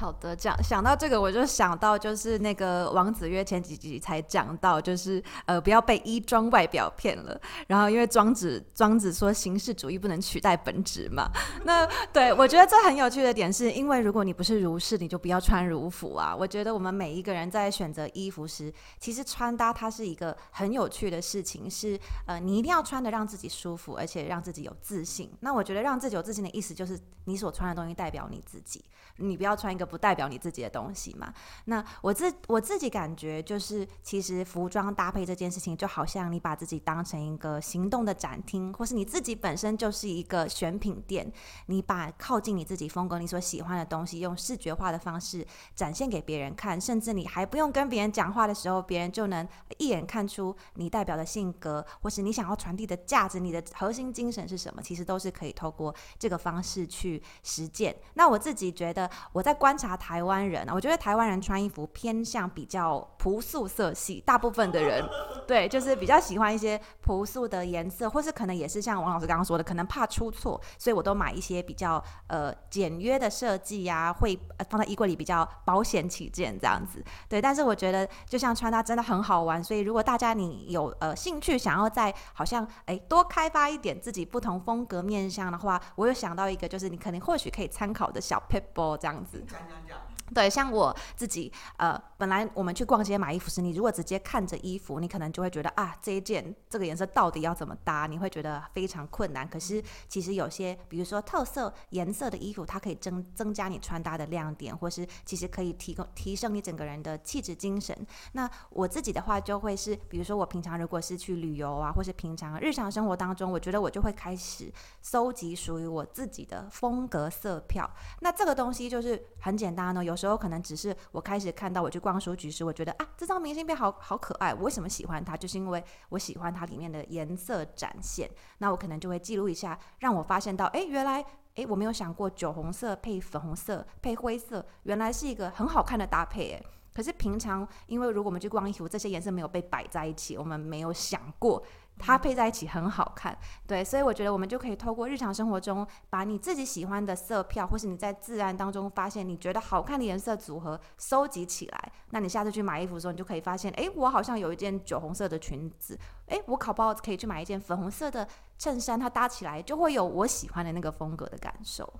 [0.00, 7.38] 好的，讲想到这个，我就想到就是那个王子曰前几集才讲到，就是呃不要被衣装外表骗了。
[7.66, 11.30] 然后因为庄子庄子说形式主义不能取代本质嘛。
[11.64, 16.34] 那对我觉得这很有趣的点是，因为如果你不是儒士，你就不要穿儒服啊。
[16.34, 25.30] 我觉得我们每一个人在选择衣服时，其实穿搭它是一个很有趣的事情，是呃你一定要穿的让自己舒服，而且让自己有自信。
[25.40, 28.82] 那我觉得让自己有自信的意思就是你所穿的东西代表你自己，
[29.18, 29.89] 你不要穿一个。
[29.90, 31.34] 不代表你自己的东西嘛？
[31.64, 41.30] 那我自我自己感觉就是，其实服装搭配这件事情，就好像你把自己当成一个行动的展厅，或是你自己本身就是一个选品店。
[41.66, 49.46] 你把靠近你自己风格、你所喜欢的东西，用视觉化的方式展现给别人看，甚至你还不用跟别人讲话的时候，别人就能
[49.78, 54.80] 一眼看出你代表的性格，或是你想要传递的价值，你的核心精神是什么？
[54.82, 57.96] 其实都是可以透过这个方式去实践。
[58.14, 65.02] 那我自己觉得，我在观察台湾人啊，我觉得台湾人穿衣服偏向比较朴素色系，大部分的人
[65.48, 77.02] 对，就是比较喜欢一些朴素的颜色，或是可能也是像王老师刚刚说的，可能怕出错，所以我都买一些比较呃简约的设计呀，会放在衣柜里比较保险起见这样子。
[77.28, 89.42] 对，但是我觉得就像穿搭真的很好玩，所以如果大家你有呃兴趣想要在好像哎多开发一点自己不同风格面向的话，我有想到一个，就是你可能或许可以参考的小撇步这样子。
[89.70, 90.09] 参加。
[90.32, 99.48] 对，像我自己，呃，本来我们去逛街买衣服时，你如果直接看着衣服，你可能就会觉得啊，这一件这个颜色到底要怎么搭，你会觉得非常困难。
[99.48, 108.06] 可是其实有些，比如说特色颜色的衣服，它可以增增加你穿搭的亮点，或是其实可以提供提升你整个人的气质精神。
[108.30, 114.72] 那我自己的话，就会是，比如说我平常如果是去旅游啊，或是平常日常生活当中，我觉得我就会开始
[115.02, 117.90] 搜集属于我自己的风格色票。
[118.20, 120.19] 那这个东西就是很简单呢，有。
[120.20, 124.52] 时候可能只是我开始看到我去逛书局时，我觉得啊，这张明信片好好可爱。
[124.52, 125.34] 我为什么喜欢它？
[125.34, 128.30] 就是因为我喜欢它里面的颜色展现。
[128.58, 136.50] 那我可能就会记录一下，让我发现到，哎，原来，哎，我没有想过酒红色配粉红色配灰色，原来是一个很好看的搭配。
[136.50, 141.62] 诶，可是平常，因为如果我们去逛衣服，这些颜色没有被摆在一起，我们没有想过。
[142.00, 143.36] 它配在一起很好看，
[143.66, 151.92] 对，所以我觉得我们就可以透过日常生活中，把你自己喜欢的色票，或是你在自然当中发现你觉得好看的颜色组合，收集起来。
[152.10, 158.26] 那你下次去买衣服的时候，你就可以发现，哎，我好像有一件酒红色的裙子，哎，我考不好可以去买一件粉红色的
[158.58, 161.92] 衬衫，它搭起来就会有我喜欢的那个风格的感受。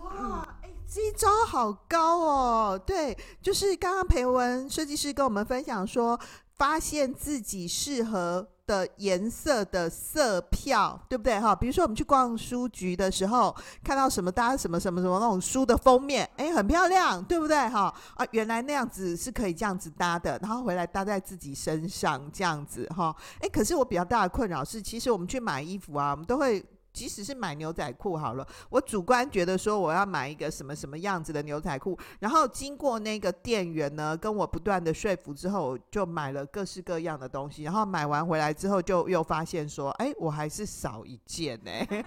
[0.00, 2.78] 哇，哎，这一招好高哦！
[2.78, 6.18] 对，就是刚刚培文设计师跟我们分享说，
[6.56, 8.48] 发现自己适合。
[8.66, 11.54] 的颜色的色票，对不对哈？
[11.54, 17.94] 比如说我们去逛书局的时候，看到什么搭什么什么什么那种书的封面，哎，很漂亮，对不对哈？
[18.14, 23.14] 啊，原来那样子是可以这样子搭的，然后回来搭在自己身上这样子哈。
[23.40, 26.64] 哎，可是我比较大的困扰是，其实我们去买衣服啊，我们都会。
[26.94, 41.70] 即使是买牛仔裤好了，我主观觉得说我要买一个什么什么样子的牛仔裤，然后经过那个店员呢跟我不断的说服之后，就买了各式各样的东西，然后买完回来之后就又发现说，哎，我还是少一件呢。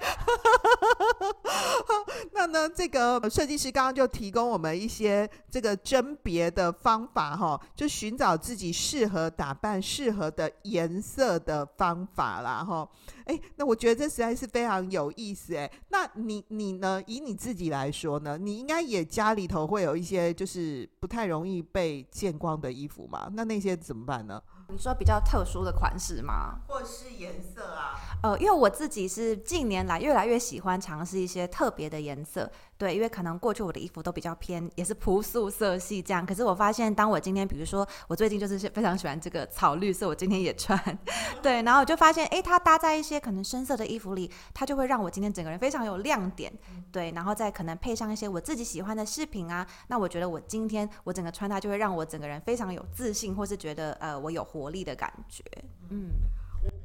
[2.32, 12.88] 那呢，这个设计师刚刚就提供我们一些这个甄别的方法哈，就寻找自己适合打扮、适合的颜色的方法啦哈。
[13.28, 15.70] 哎，那我觉得这实在是非常有意思哎。
[15.90, 17.02] 那你你呢？
[17.06, 18.38] 以你自己来说呢？
[18.38, 23.30] 你应该也家里头会有一些就是不太容易被见光的衣服嘛？
[23.34, 24.42] 那那些怎么办呢？
[24.70, 26.60] 你说比较特殊的款式吗？
[26.68, 27.96] 或是颜色啊？
[28.24, 32.52] 呃，因为我自己是近年来越来越喜欢尝试一些特别的颜色。
[32.78, 36.24] 对，因为可能过去我的衣服都比较偏，也是朴素色系这样。
[36.24, 40.80] 可是我发现，当我今天，比如说我最近就是 非常喜欢这个草绿色，我今天也穿，
[41.42, 46.54] 对，然后我就发现，哎，它搭在一些可能深色的衣服里，它就会让我今天整个人非常有亮点。
[46.92, 55.44] 对，然后再可能配上一些我自己喜欢的饰品啊，那我觉得我今天我整个穿搭就会让我整个人非常有自信，或是觉得呃我有活力的感觉。
[55.90, 56.12] 嗯，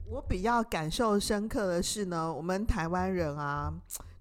[0.09, 3.72] 我我比较感受深刻的是呢，我们台湾人啊。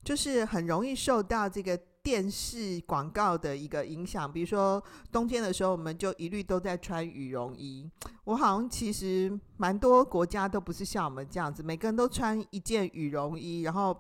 [0.04, 7.88] 就是很容易受到这个电视广告的一个影响，比如说冬天的时候，我们就一律都在穿羽绒衣。
[8.24, 13.96] 我好像其实蛮多国家都不是像我们这样子，每个人都穿一件羽绒衣，然后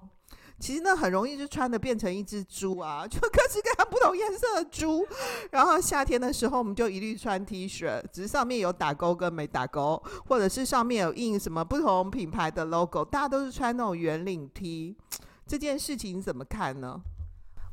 [0.59, 5.05] 其实呢很容易就穿的变成一只猪啊， 就各式各样不同颜色的猪。
[5.51, 14.95] 然后夏天的时候，我们就一律穿 T 恤，只是上面有打勾跟没打勾，或者是上面有印什么不同品牌的 logo，大家都是穿那种圆领 T。
[15.51, 17.01] 这件事情怎么看呢？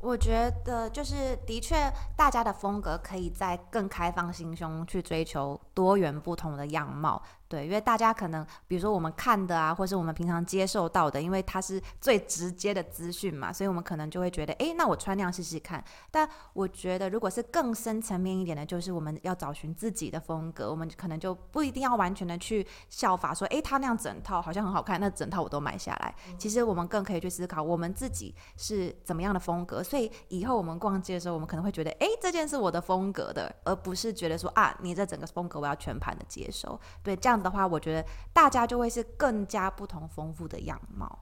[0.01, 7.23] 我觉得就是的确，大家的风格可以在更开放心胸去追求多元不同的样貌。
[7.49, 15.83] 对，因为大家可能，比如说我们看的啊，或是我们平常接受到的，因为它是最直接的资讯嘛，所以我们可能就会觉得，哎，那我穿那样试试看。
[16.11, 26.13] 但我觉得，如果是更深层面一点的，就是我们要找寻自己的风格，我们可能就不一定要完全的去效法，说，哎，他那样整套好像很好看，那整套我都买下来。
[26.37, 29.81] 其实我们更可以去思考，我们自己是怎么样的风格。
[29.81, 36.79] 所以以后我们逛街的时候，我们可能会觉得，哎，这件是我的风格的，而不是觉得说，啊，你这整个风格我要全盘的接受。
[37.01, 37.38] 对，这样。
[37.41, 41.19] 的话，我觉得大家就会是更加不同丰富的样貌。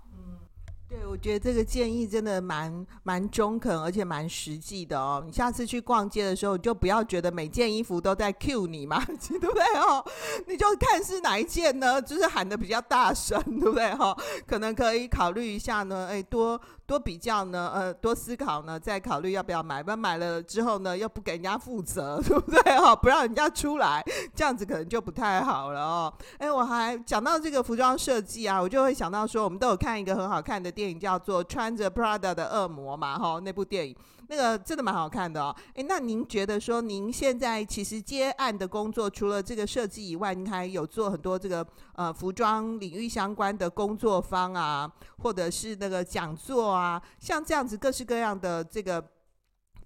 [0.89, 5.21] 对，我觉得这个建议真的蛮蛮中肯，而且蛮实际的哦。
[5.25, 10.01] 你下次去逛街的时候，你就不要觉得每件衣服都在 cue 你嘛， 对不对哦？
[10.47, 12.01] 你就看是哪一件呢？
[12.01, 14.15] 就是喊得比较大声，对不对哈？
[14.47, 19.83] 可能可以考虑一下呢，哎，多多比较呢，呃，多思考呢，再考虑要不要买。
[19.83, 22.95] 不然买了之后呢，又不给人家负责， 对不对哈？
[22.95, 24.01] 不让人家出来，
[24.33, 26.13] 这样子可能就不太好了哦。
[26.37, 30.71] 哎，我还讲到这个服装设计啊，我就会想到说，我们都有看一个很好看的。
[30.77, 33.95] 电影叫做《穿着 Prada 的恶魔》嘛，哈，那部电影
[34.27, 35.55] 那个真的蛮好看的哦。
[35.73, 44.87] 诶，那您觉得说，您现在其实接案的工作，除了这个设计以外，您还有做很多这个呃服装领域相关的工作坊啊，
[45.23, 49.03] 或者是那个讲座啊，像这样子各式各样的这个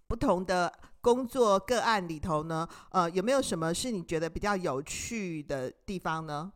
[0.07, 0.69] 不同的
[0.99, 6.51] 工作个案里头呢，呃，有没有什么是你觉得比较有趣的地方呢？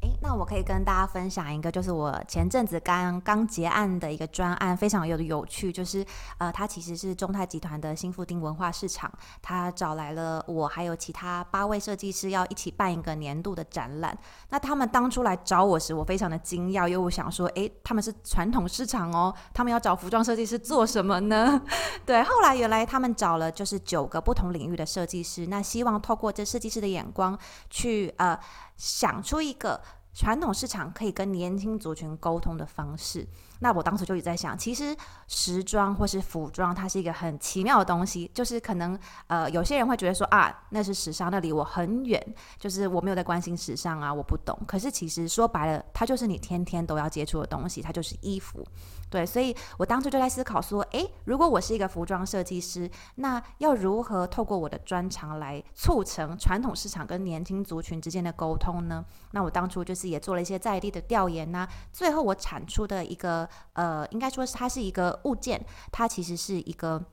[0.00, 6.02] 诶，那我可以跟大家分享一个，就是我前阵子刚刚结案的一个专案，非常有有趣，就是
[6.38, 9.12] 呃，它其实是中泰集团的新富丁文化市场，
[9.42, 14.16] 他找来了我还有其他八位设计师，要一起办一个年度的展览。
[14.48, 21.60] 那他们当初来找我时，我非常的惊讶，因为我想说，诶，他们是传统市场哦，他们要找服装设计师做什么呢？
[22.06, 28.38] 对，后来原来他们找了就是九个不同领域的设计师，那希望透过这设计师的眼光去呃。
[28.80, 29.78] 想出一个
[30.14, 33.28] 传统市场可以跟年轻族群沟通的方式。
[33.60, 34.96] 那我当时就一直在想，其实
[35.28, 38.30] 时装或是服装，它是一个很奇妙的东西。
[38.34, 44.58] 就是可能呃，有些人会觉得说啊，那是时尚，那离我很远，就是我没有在关心时尚啊，我不懂。
[44.66, 48.66] 可是其实说白了，它就是你天天都要接触的东西，它就是衣服。
[49.10, 59.04] 对，所以我当初就在思考说，诶，如果我是一个服装设计师，那要如何透过我的专长来促成传统市场跟年轻族群之间的沟通呢？
[59.32, 63.49] 那我当初就是也做了一些在地的调研呐，最后我产出的一个。
[63.74, 67.04] 呃，应该说是它是一个物件，它其实是一个。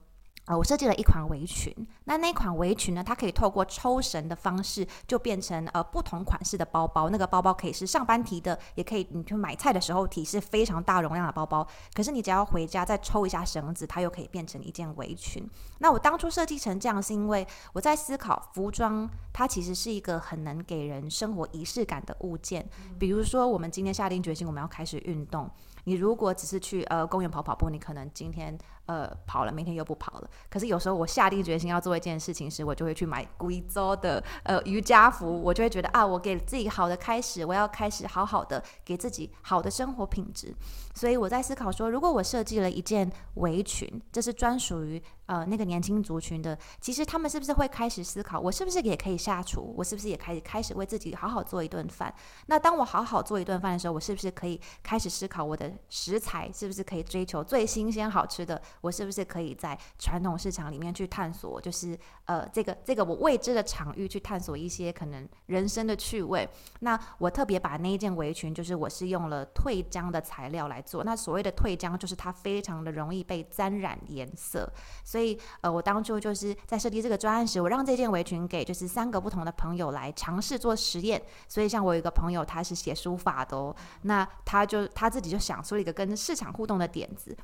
[0.47, 7.09] 呃，我设计了一款围裙，那那款围裙呢，它可以透过抽绳的方式，就变成呃不同款式的包包。
[7.09, 11.67] 那个包包可以是上班提的，也可以你去买菜的时候提，是非常大容量的包包。
[11.93, 15.45] 可是你只要回家再抽一下绳子，它又可以变成一件围裙。
[15.79, 22.65] 那我当初设计成这样，是因为我在思考服装，它其实是一个很能给人生活仪式感的物件。
[22.97, 25.51] 比如说，我们今天下定决心我们要开始运动，
[25.87, 28.57] 你如果只是去呃公园跑跑步，你可能今天。
[28.87, 30.29] 呃，跑了，明天又不跑了。
[30.49, 40.55] 可是有时候我下定决心要做一件事情时，我就会去买贵州的呃瑜伽服，我就会觉得啊，我给自己好的开始，我要开始好好的给自己好的生活品质。
[40.95, 49.73] 所以我在思考说，如果我设计了一件围裙，这是专属于呃那个年轻族群的，其实他们是不是会开始思考，我是不是也可以下厨？
[49.77, 52.11] 我是不是也开始开始为自己好好做一顿饭？
[52.47, 58.59] 那当我好好做一顿饭的时候，我是不是可以开始思考我的食材是不是可以追求最新鲜好吃的？
[58.81, 66.47] 我是不是可以在传统市场里面去探索，就是呃这个这个我未知的场域去探索一些可能人生的趣味。
[66.79, 71.03] 那我特别把那一件围裙，就是我是用了退浆的材料来做。
[71.03, 74.71] 那所谓的退浆，就是它非常的容易被沾染颜色。
[75.03, 81.21] 所以呃我当初就是在设计这个专案时，我让这件围裙给就是三个不同的朋友来尝试做实验。
[81.47, 87.35] 所以像我有一个朋友，他是写书法的哦，那他就他自己就想出了一个跟市场互动的点子。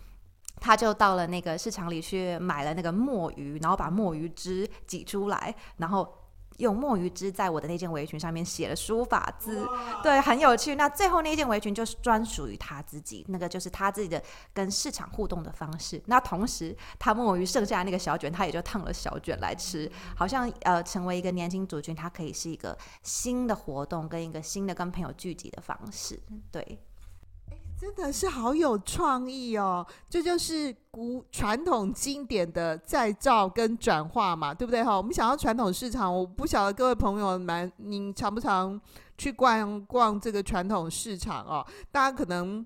[0.64, 6.08] 他就到了那个市场里去买了那个墨鱼，然后把墨鱼汁挤出来，然后
[6.60, 9.68] 用墨鱼汁在我的那件围裙上面写了书法字，
[10.02, 10.76] 对，很有趣。
[10.76, 14.24] 那最后那件围裙就是专属于他自己，那个就是他自己的
[14.54, 16.02] 跟市场互动的方式。
[16.06, 26.18] 那同时，他墨鱼剩下的那个小卷，他也就烫了小卷来吃，好像呃成为一个年轻族群，他可以是一个新的活动跟一个新的跟朋友聚集的方式，
[26.50, 26.80] 对。
[27.84, 29.86] 真的是好有创意哦！
[30.10, 34.96] 这就是古传统经典的再造跟转化嘛，对不对哈？
[34.96, 38.80] 我们想要传统市场，我不晓得各位朋友们，您常不常
[39.18, 41.66] 去逛逛这个传统市场哦？
[41.92, 42.66] 大家可能。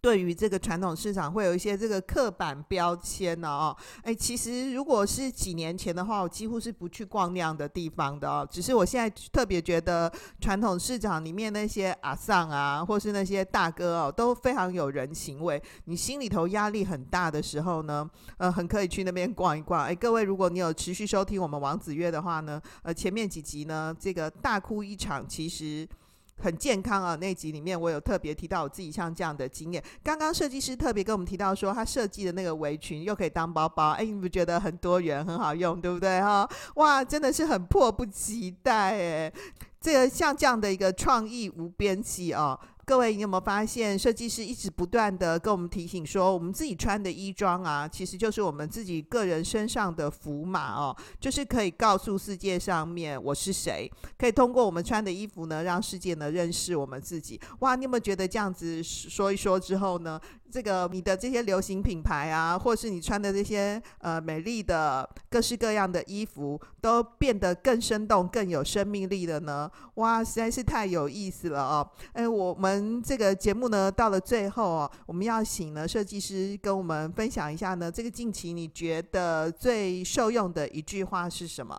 [0.00, 8.46] 对于这个传统市场，会有一些这个刻板标签呢哦，哎，其实如果是几年前的话，我几乎是不去逛那样的地方的哦。
[8.50, 15.60] 只是我现在特别觉得传统市场里面那些阿桑啊，或是那些大哥哦，都非常有人情味。
[15.86, 18.08] 你心里头压力很大的时候呢，
[18.38, 19.84] 呃，很可以去那边逛一逛。
[19.84, 25.88] 哎，各位，如果你有持续收听我们王子月的话呢，呃，前面几集呢，这个大哭一场，其实。
[26.38, 27.16] 很健康啊！
[27.16, 29.82] 那集里面我有特别提到我自己像这样的经验。
[30.02, 36.48] 刚刚设计师特别跟我们提到说，他设计的那个围裙又可以当包包，哎，你不觉得很多元、很好用，对不对哈？
[36.74, 39.32] 哇，真的是很迫不及待哎！
[39.80, 42.58] 这个像这样的一个创意无边际哦。
[42.88, 57.40] 各位，你有没有发现，设计师一直不断的跟我们提醒说，我们自己穿的衣装啊，其实就是我们自己个人身上的符码哦，就是可以告诉世界上面我是谁，可以通过我们穿的衣服呢，让世界呢认识我们自己。
[57.58, 60.20] 哇，你有没有觉得这样子说一说之后呢？
[60.56, 69.70] 这个你的这些流行品牌啊，或是你穿的这些呃美丽的各式各样的衣服，都变得更生动、更有生命力了呢？
[69.96, 71.86] 哇，实在是太有意思了哦！
[72.14, 81.78] 哎，我们这个节目呢，到了最后哦，我们要请呢设计师跟我们分享一下呢，这个近期你觉得最受用的一句话是什么？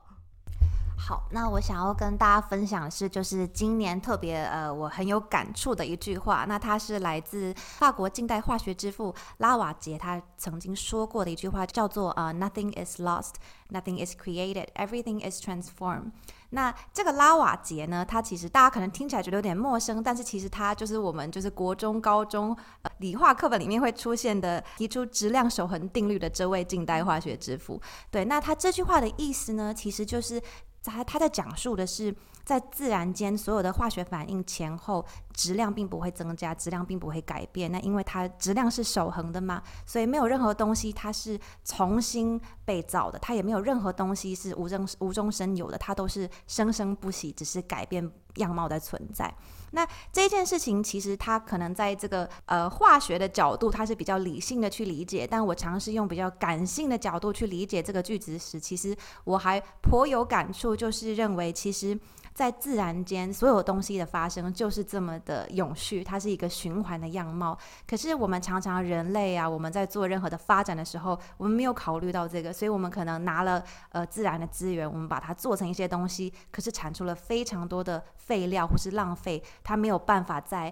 [1.00, 6.44] 好，那我想要跟大家分享的是，就是今年特别呃，我很有感触的一句话。
[6.50, 13.36] 那它是来自法国近代化学之父拉瓦杰，他曾经说过的一句话，叫做呃，“Nothing is lost,
[13.70, 16.12] nothing is created, everything is transformed。”
[16.50, 27.80] 那这个拉瓦杰呢，他其实大家可能听起来觉得有点陌生，但是其实他就是我们就是国中、高中呃理化课本里面会出现的，提出质量守恒定律的这位近代化学之父。
[28.10, 30.42] 对，那他这句话的意思呢，其实就是。
[30.84, 37.70] 他他在讲述的是，在自然间所有的化学反应前后质量并不会增加，质量并不会改变。
[37.72, 49.34] 那因为它质量是守恒的嘛，所以没有任何东西它是重新被造的，它也没有任何东西是无中无中生有的，它都是生生不息，只是改变样貌的存在。
[49.72, 55.28] 那这件事情其实它可能在这个呃化学的角度，它是比较理性的去理解。
[55.30, 61.98] 但我尝试用比较感性的角度去理解这个句子时，其实我还颇有感触，就是认为其实。
[62.38, 67.58] 在自然间，所有东西的发生就是这么的永续，它是一个循环的样貌。
[67.88, 80.72] 可是我们常常人类啊，我们在做任何的发展的时候，我们没有考虑到这个，所以我们可能拿了呃自然的资源，我们把它做成一些东西，可是产出了非常多的废料或是浪费，它没有办法在。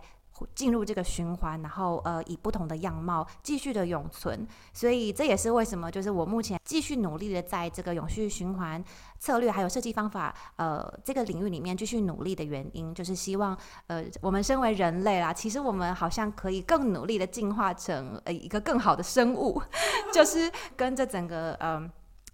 [0.54, 8.84] 进入这个循环，然后呃以不同的样貌继续的永存，所以这也是为什么就是我目前继续努力的在这个永续循环
[9.20, 13.58] 策略还有设计方法呃这个领域里面继续努力的原因，就是希望
[13.88, 19.62] 呃我们身为人类啦，其实我们好像可以更努力的进化成呃一个更好的生物，
[20.14, 21.90] 就是跟着整个嗯、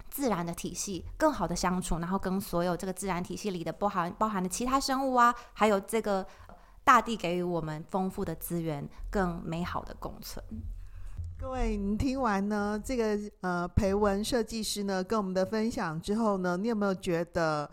[0.09, 6.25] 自然的体系更好的相处，然后跟所有这个自然体系里的包含包含的其他生物啊，还有这个。
[6.83, 10.43] 大地给予我们丰富的资源，更美好的共存。
[11.39, 17.69] 各位，你听完呢这个呃培文设计师呢跟我们的分享之后呢，你有没有觉得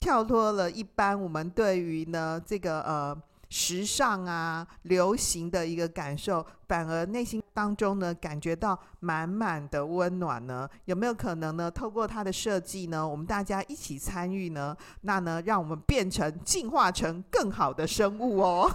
[0.00, 3.22] 跳脱了一般我们对于呢这个呃
[3.56, 10.68] 时尚啊流行的一个感受，反而内心当中呢感觉到满满的温暖呢？
[10.86, 11.70] 有没有可能呢？
[11.70, 14.76] 透过它的设计呢，我们大家一起参与呢？
[15.02, 18.68] 那呢，让我们变成进化成更好的生物哦。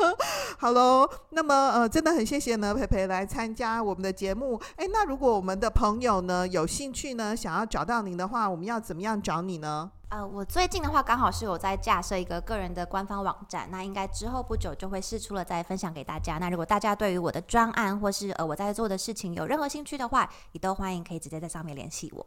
[0.56, 4.58] 好喽，那么呃，真的很谢谢呢，培培来参加我们的节目。
[4.76, 9.90] 诶，那如果我们的朋友呢有兴趣呢，想要找到您的话，我们要怎么样找你呢？
[10.12, 16.36] 呃，我最近的话刚好是有在架设一个个人的官方网站，那应该之后不久就会试出了，再分享给大家。
[16.36, 22.26] 那如果大家对于我的专案或是呃我在做的事情有任何兴趣的话，也都欢迎可以直接在上面联系我。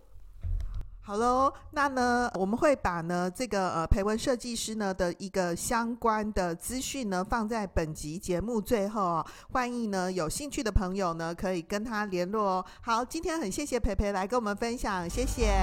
[1.07, 12.65] 好喽，那呢，我们会把呢这个呃培文设计师呢的一个相关的资讯呢放在本集节目最后哦，欢迎呢有兴趣的朋友呢可以跟他联络哦。
[12.81, 15.53] 好，今天很谢谢培培来跟我们分享，谢谢，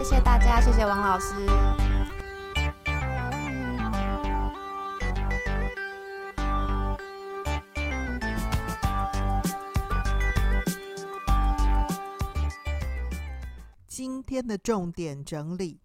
[0.00, 1.32] 谢谢大家，谢谢王老师。
[14.08, 15.78] 今天的重点整理，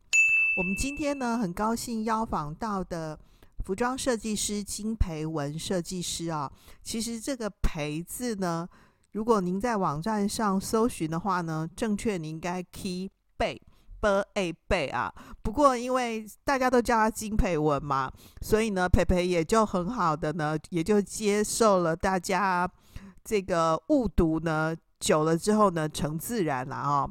[0.57, 3.19] 我们今天呢很高兴邀访到的
[3.65, 6.49] 服装设计师金培文设计师啊。
[6.81, 8.65] 其实这个“培”字呢，
[9.11, 13.61] 如果您在网站上搜寻的话呢，正确你应该 key 背
[13.99, 15.13] b a 背啊。
[15.41, 18.09] 不过因为大家都叫他金培文嘛，
[18.41, 22.71] 所以呢，培培也就很好的呢，也就接受了大家
[23.21, 27.09] 这个误读呢，久了之后呢，成自然了啊。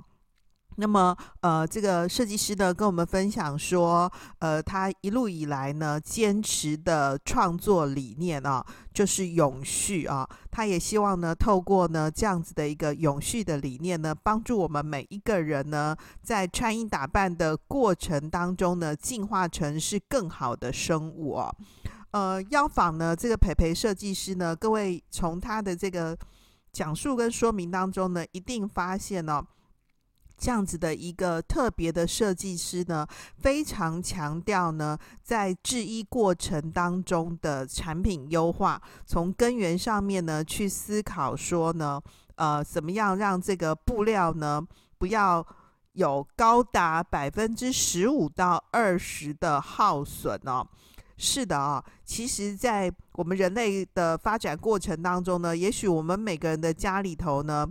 [0.82, 10.28] 那么，呃，这个设计师呢，跟我们分享说，呃，他一路以来呢，坚持的创作理念啊，就是永续啊。
[10.50, 21.54] 他也希望呢，透过呢这样子的一个永续的理念呢，帮助我们每一个人呢，在穿衣打扮的过程当中呢，进化成是更好的生物啊。
[22.10, 26.18] 呃，邀访呢这个培培设计师呢，各位从他的这个
[26.72, 29.40] 讲述跟说明当中呢，一定发现呢、
[30.42, 33.06] 这样子的一个特别的设计师呢，
[33.36, 42.02] 非常强调呢，在制衣过程当中的产品优化，从根源上面呢去思考说呢，
[42.34, 44.60] 呃，怎么样让这个布料呢
[44.98, 45.46] 不要
[45.92, 50.66] 有高达百分之十五到二十的耗损哦。
[51.16, 57.64] 是的啊，其实，在我们人类的发展过程当中呢，也许我们每个人的家里头呢。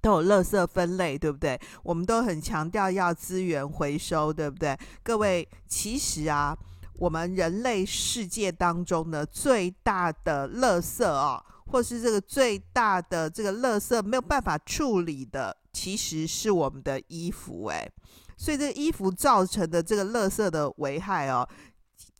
[0.00, 1.60] 都有垃圾分类，对不对？
[1.82, 4.78] 我们都很强调要资源回收，对不对？
[5.02, 6.56] 各位，其实啊，
[6.94, 17.88] 我们人类世界当中的，最大的垃圾啊，或是这个最大的这个垃圾没有办法处理的，其实是我们的衣服，哎，
[18.36, 21.48] 所以这个衣服造成的这个垃圾的危害哦，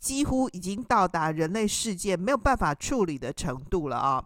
[0.00, 4.24] 几乎已经到达人类世界没有办法处理的程度了啊。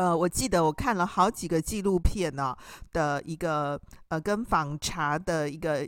[0.00, 2.56] 呃，我记得我看了好几个纪录片呢、
[2.90, 3.78] 的一个
[4.08, 5.86] 呃跟访查的一个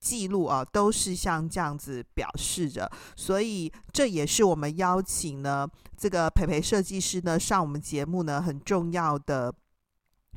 [0.00, 9.54] 记录啊，都是像这样子表示着，所以这也是我们邀请呢这个培培设计师呢上我们节目呢很重要的。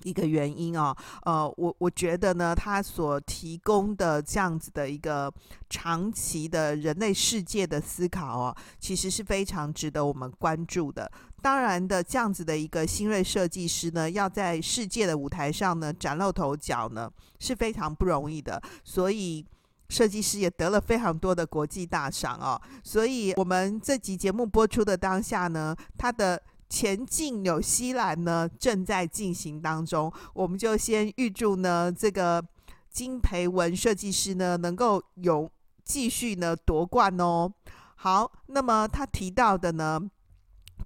[0.04, 5.32] 一个原因啊，呃，我我觉得呢，他所提供的这样子的一个
[5.70, 11.12] 长期的人类世界的思考啊，其实是非常值得我们关注的。
[11.42, 18.62] 当然的，这样子的一个新锐设计师呢，要在世界的舞台上呢崭露头角呢，是非常不容易的。
[18.84, 19.46] 所以，
[19.90, 22.62] 设计师也得了非常多的国际大赏哦。
[22.84, 26.42] 所以我们这集节目播出的当下呢，他的。
[26.72, 32.42] 前进纽西兰呢，正在进行当中，我们就先预祝呢这个
[32.90, 35.52] 金培文设计师呢能够有
[35.84, 37.52] 继续呢夺冠哦。
[37.96, 40.00] 好，那么他提到的呢，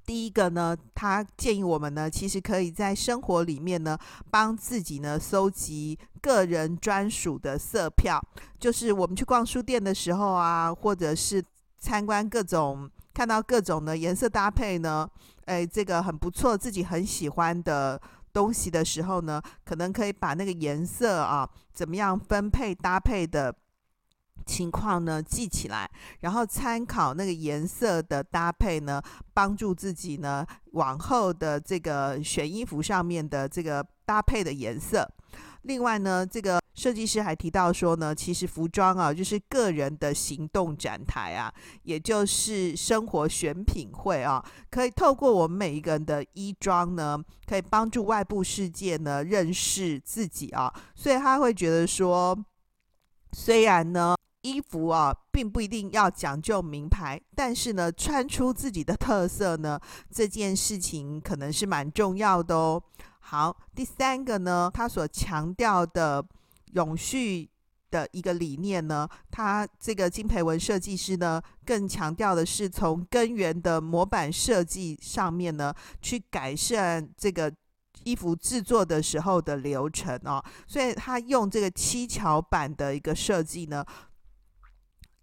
[0.08, 3.96] 第一个呢，他建议我们呢，其实可以在生活里面呢，
[4.32, 8.20] 帮自己呢搜集个人专属的色票，
[8.60, 11.46] 就是我们去逛书店的时候啊，或者是
[11.78, 12.90] 参观各种。
[13.14, 15.10] 看到各种的颜色搭配呢，
[15.46, 18.00] 哎，这个很不错，自己很喜欢的
[18.34, 23.56] 东西的时候呢，可能可以把那个颜色啊，怎么样分配搭配的
[24.46, 25.90] 情况呢记起来，
[26.20, 29.02] 然后参考那个颜色的搭配呢，
[29.34, 35.10] 帮助自己呢往后的这个选衣服上面的这个搭配的颜色。
[35.66, 41.52] 另外呢，这个设计师还提到说呢，其实服装啊，就是个人的行动展台啊，
[41.84, 52.38] 也就是生活选品会啊，可以透过我们每一个人的衣装呢，可以帮助外部世界呢认识自己啊，所以他会觉得说，
[53.32, 59.80] 虽然呢，衣服啊，并不一定要讲究名牌，但是呢，穿出自己的特色呢，
[60.12, 62.84] 这件事情可能是蛮重要的哦。
[63.28, 66.24] 好，第三个呢，他所强调的
[66.74, 67.50] 永续
[67.90, 75.74] 的一个理念呢，他这个金培文设计师呢，更强调的是从根源的模板设计上面呢，
[76.04, 77.52] 去改善这个
[78.04, 83.84] 衣服制作的时候的流程哦，所以他用这个七巧板的一个设计呢。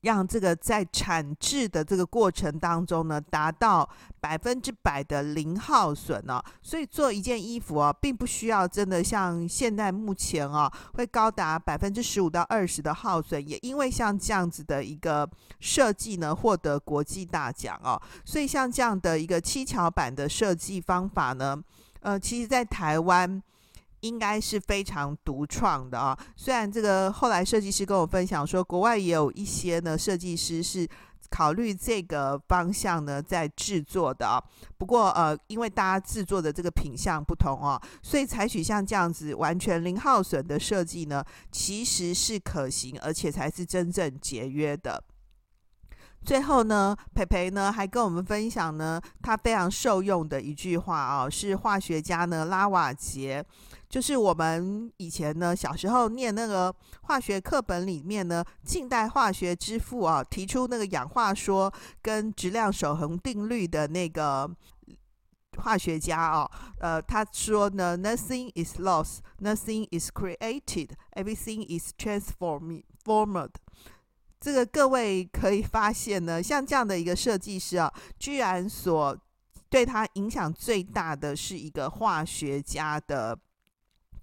[0.02, 3.88] 让这个在产制的这个过程当中呢，达到
[4.20, 6.42] 百分之百的零耗损哦。
[6.60, 13.48] 所以做一件衣服啊，并不需要真的像现在目前啊，会高达百分之十五到二十的耗损。
[13.48, 15.28] 也因为像这样子的一个
[15.60, 18.00] 设计呢，获得国际大奖哦。
[18.24, 21.56] 所以像这样的一个七巧板的设计方法呢，
[22.00, 23.42] 呃，其实在台湾。
[24.02, 26.16] 应该是非常独创的啊！
[26.36, 30.86] 虽然这个后来设计师跟我分享说，国外也有一些呢设计师是
[31.30, 34.42] 考虑这个方向呢在制作的啊。
[34.76, 45.02] 不过呃，因为大家制作的这个品相不同哦，所以采取像这样子完全零耗损的设计呢，其实是可行，而且才是真正节约的。
[46.24, 53.44] 最后呢，培培呢还跟我们分享呢，他非常受用的一句话啊，是化学家呢拉瓦杰，
[53.93, 61.70] 就是我们以前呢小时候念那个化学课本里面呢，近代化学之父啊提出那个氧化说
[62.01, 64.51] 跟质量守恒定律的那个
[65.59, 66.51] 化学家啊，
[66.81, 73.51] 呃，他说呢，Nothing is lost, nothing is created, everything is transformed.
[74.40, 79.14] 这个各位可以发现呢，像这样的一个设计师啊，居然所
[79.69, 83.39] 对他影响最大的是一个化学家的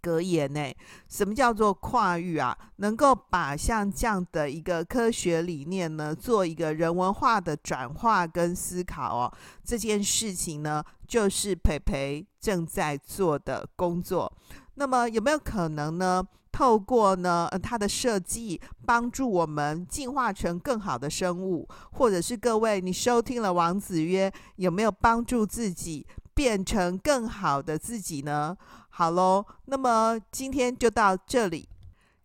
[0.01, 0.73] 格言呢。
[1.07, 2.57] 什么叫做跨域啊？
[2.77, 14.31] 能够把像这样的一个科学理念呢，做一个人文化的转化跟思考哦，这件事情呢，就是培培正在做的工作。
[14.76, 16.26] 那么有没有可能呢？
[16.51, 28.57] 透过呢，呃，它的设计，帮助我们进化成更好的生物，或者是各位，你收听了王子曰，有没有帮助自己变成更好的自己呢？
[28.99, 31.69] 好喽，那么今天就到这里，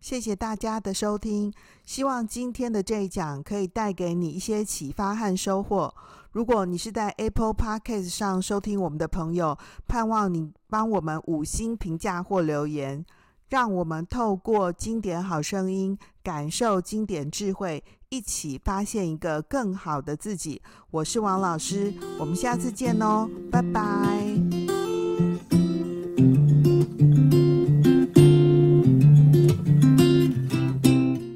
[0.01, 1.53] 谢谢大家的收听，
[1.85, 5.95] 希望今天的这一讲可以带给你一些启发和收获。
[6.33, 9.57] 如果你是在 Apple Podcast 上收听我们的朋友，
[9.87, 13.05] 盼望你帮我们五星评价或留言，
[13.47, 20.61] 让我们透过经典好声音，感受经典智慧，一起发现一个更好的自己。
[20.91, 24.64] 我是王老师，我们下次见哦，拜拜。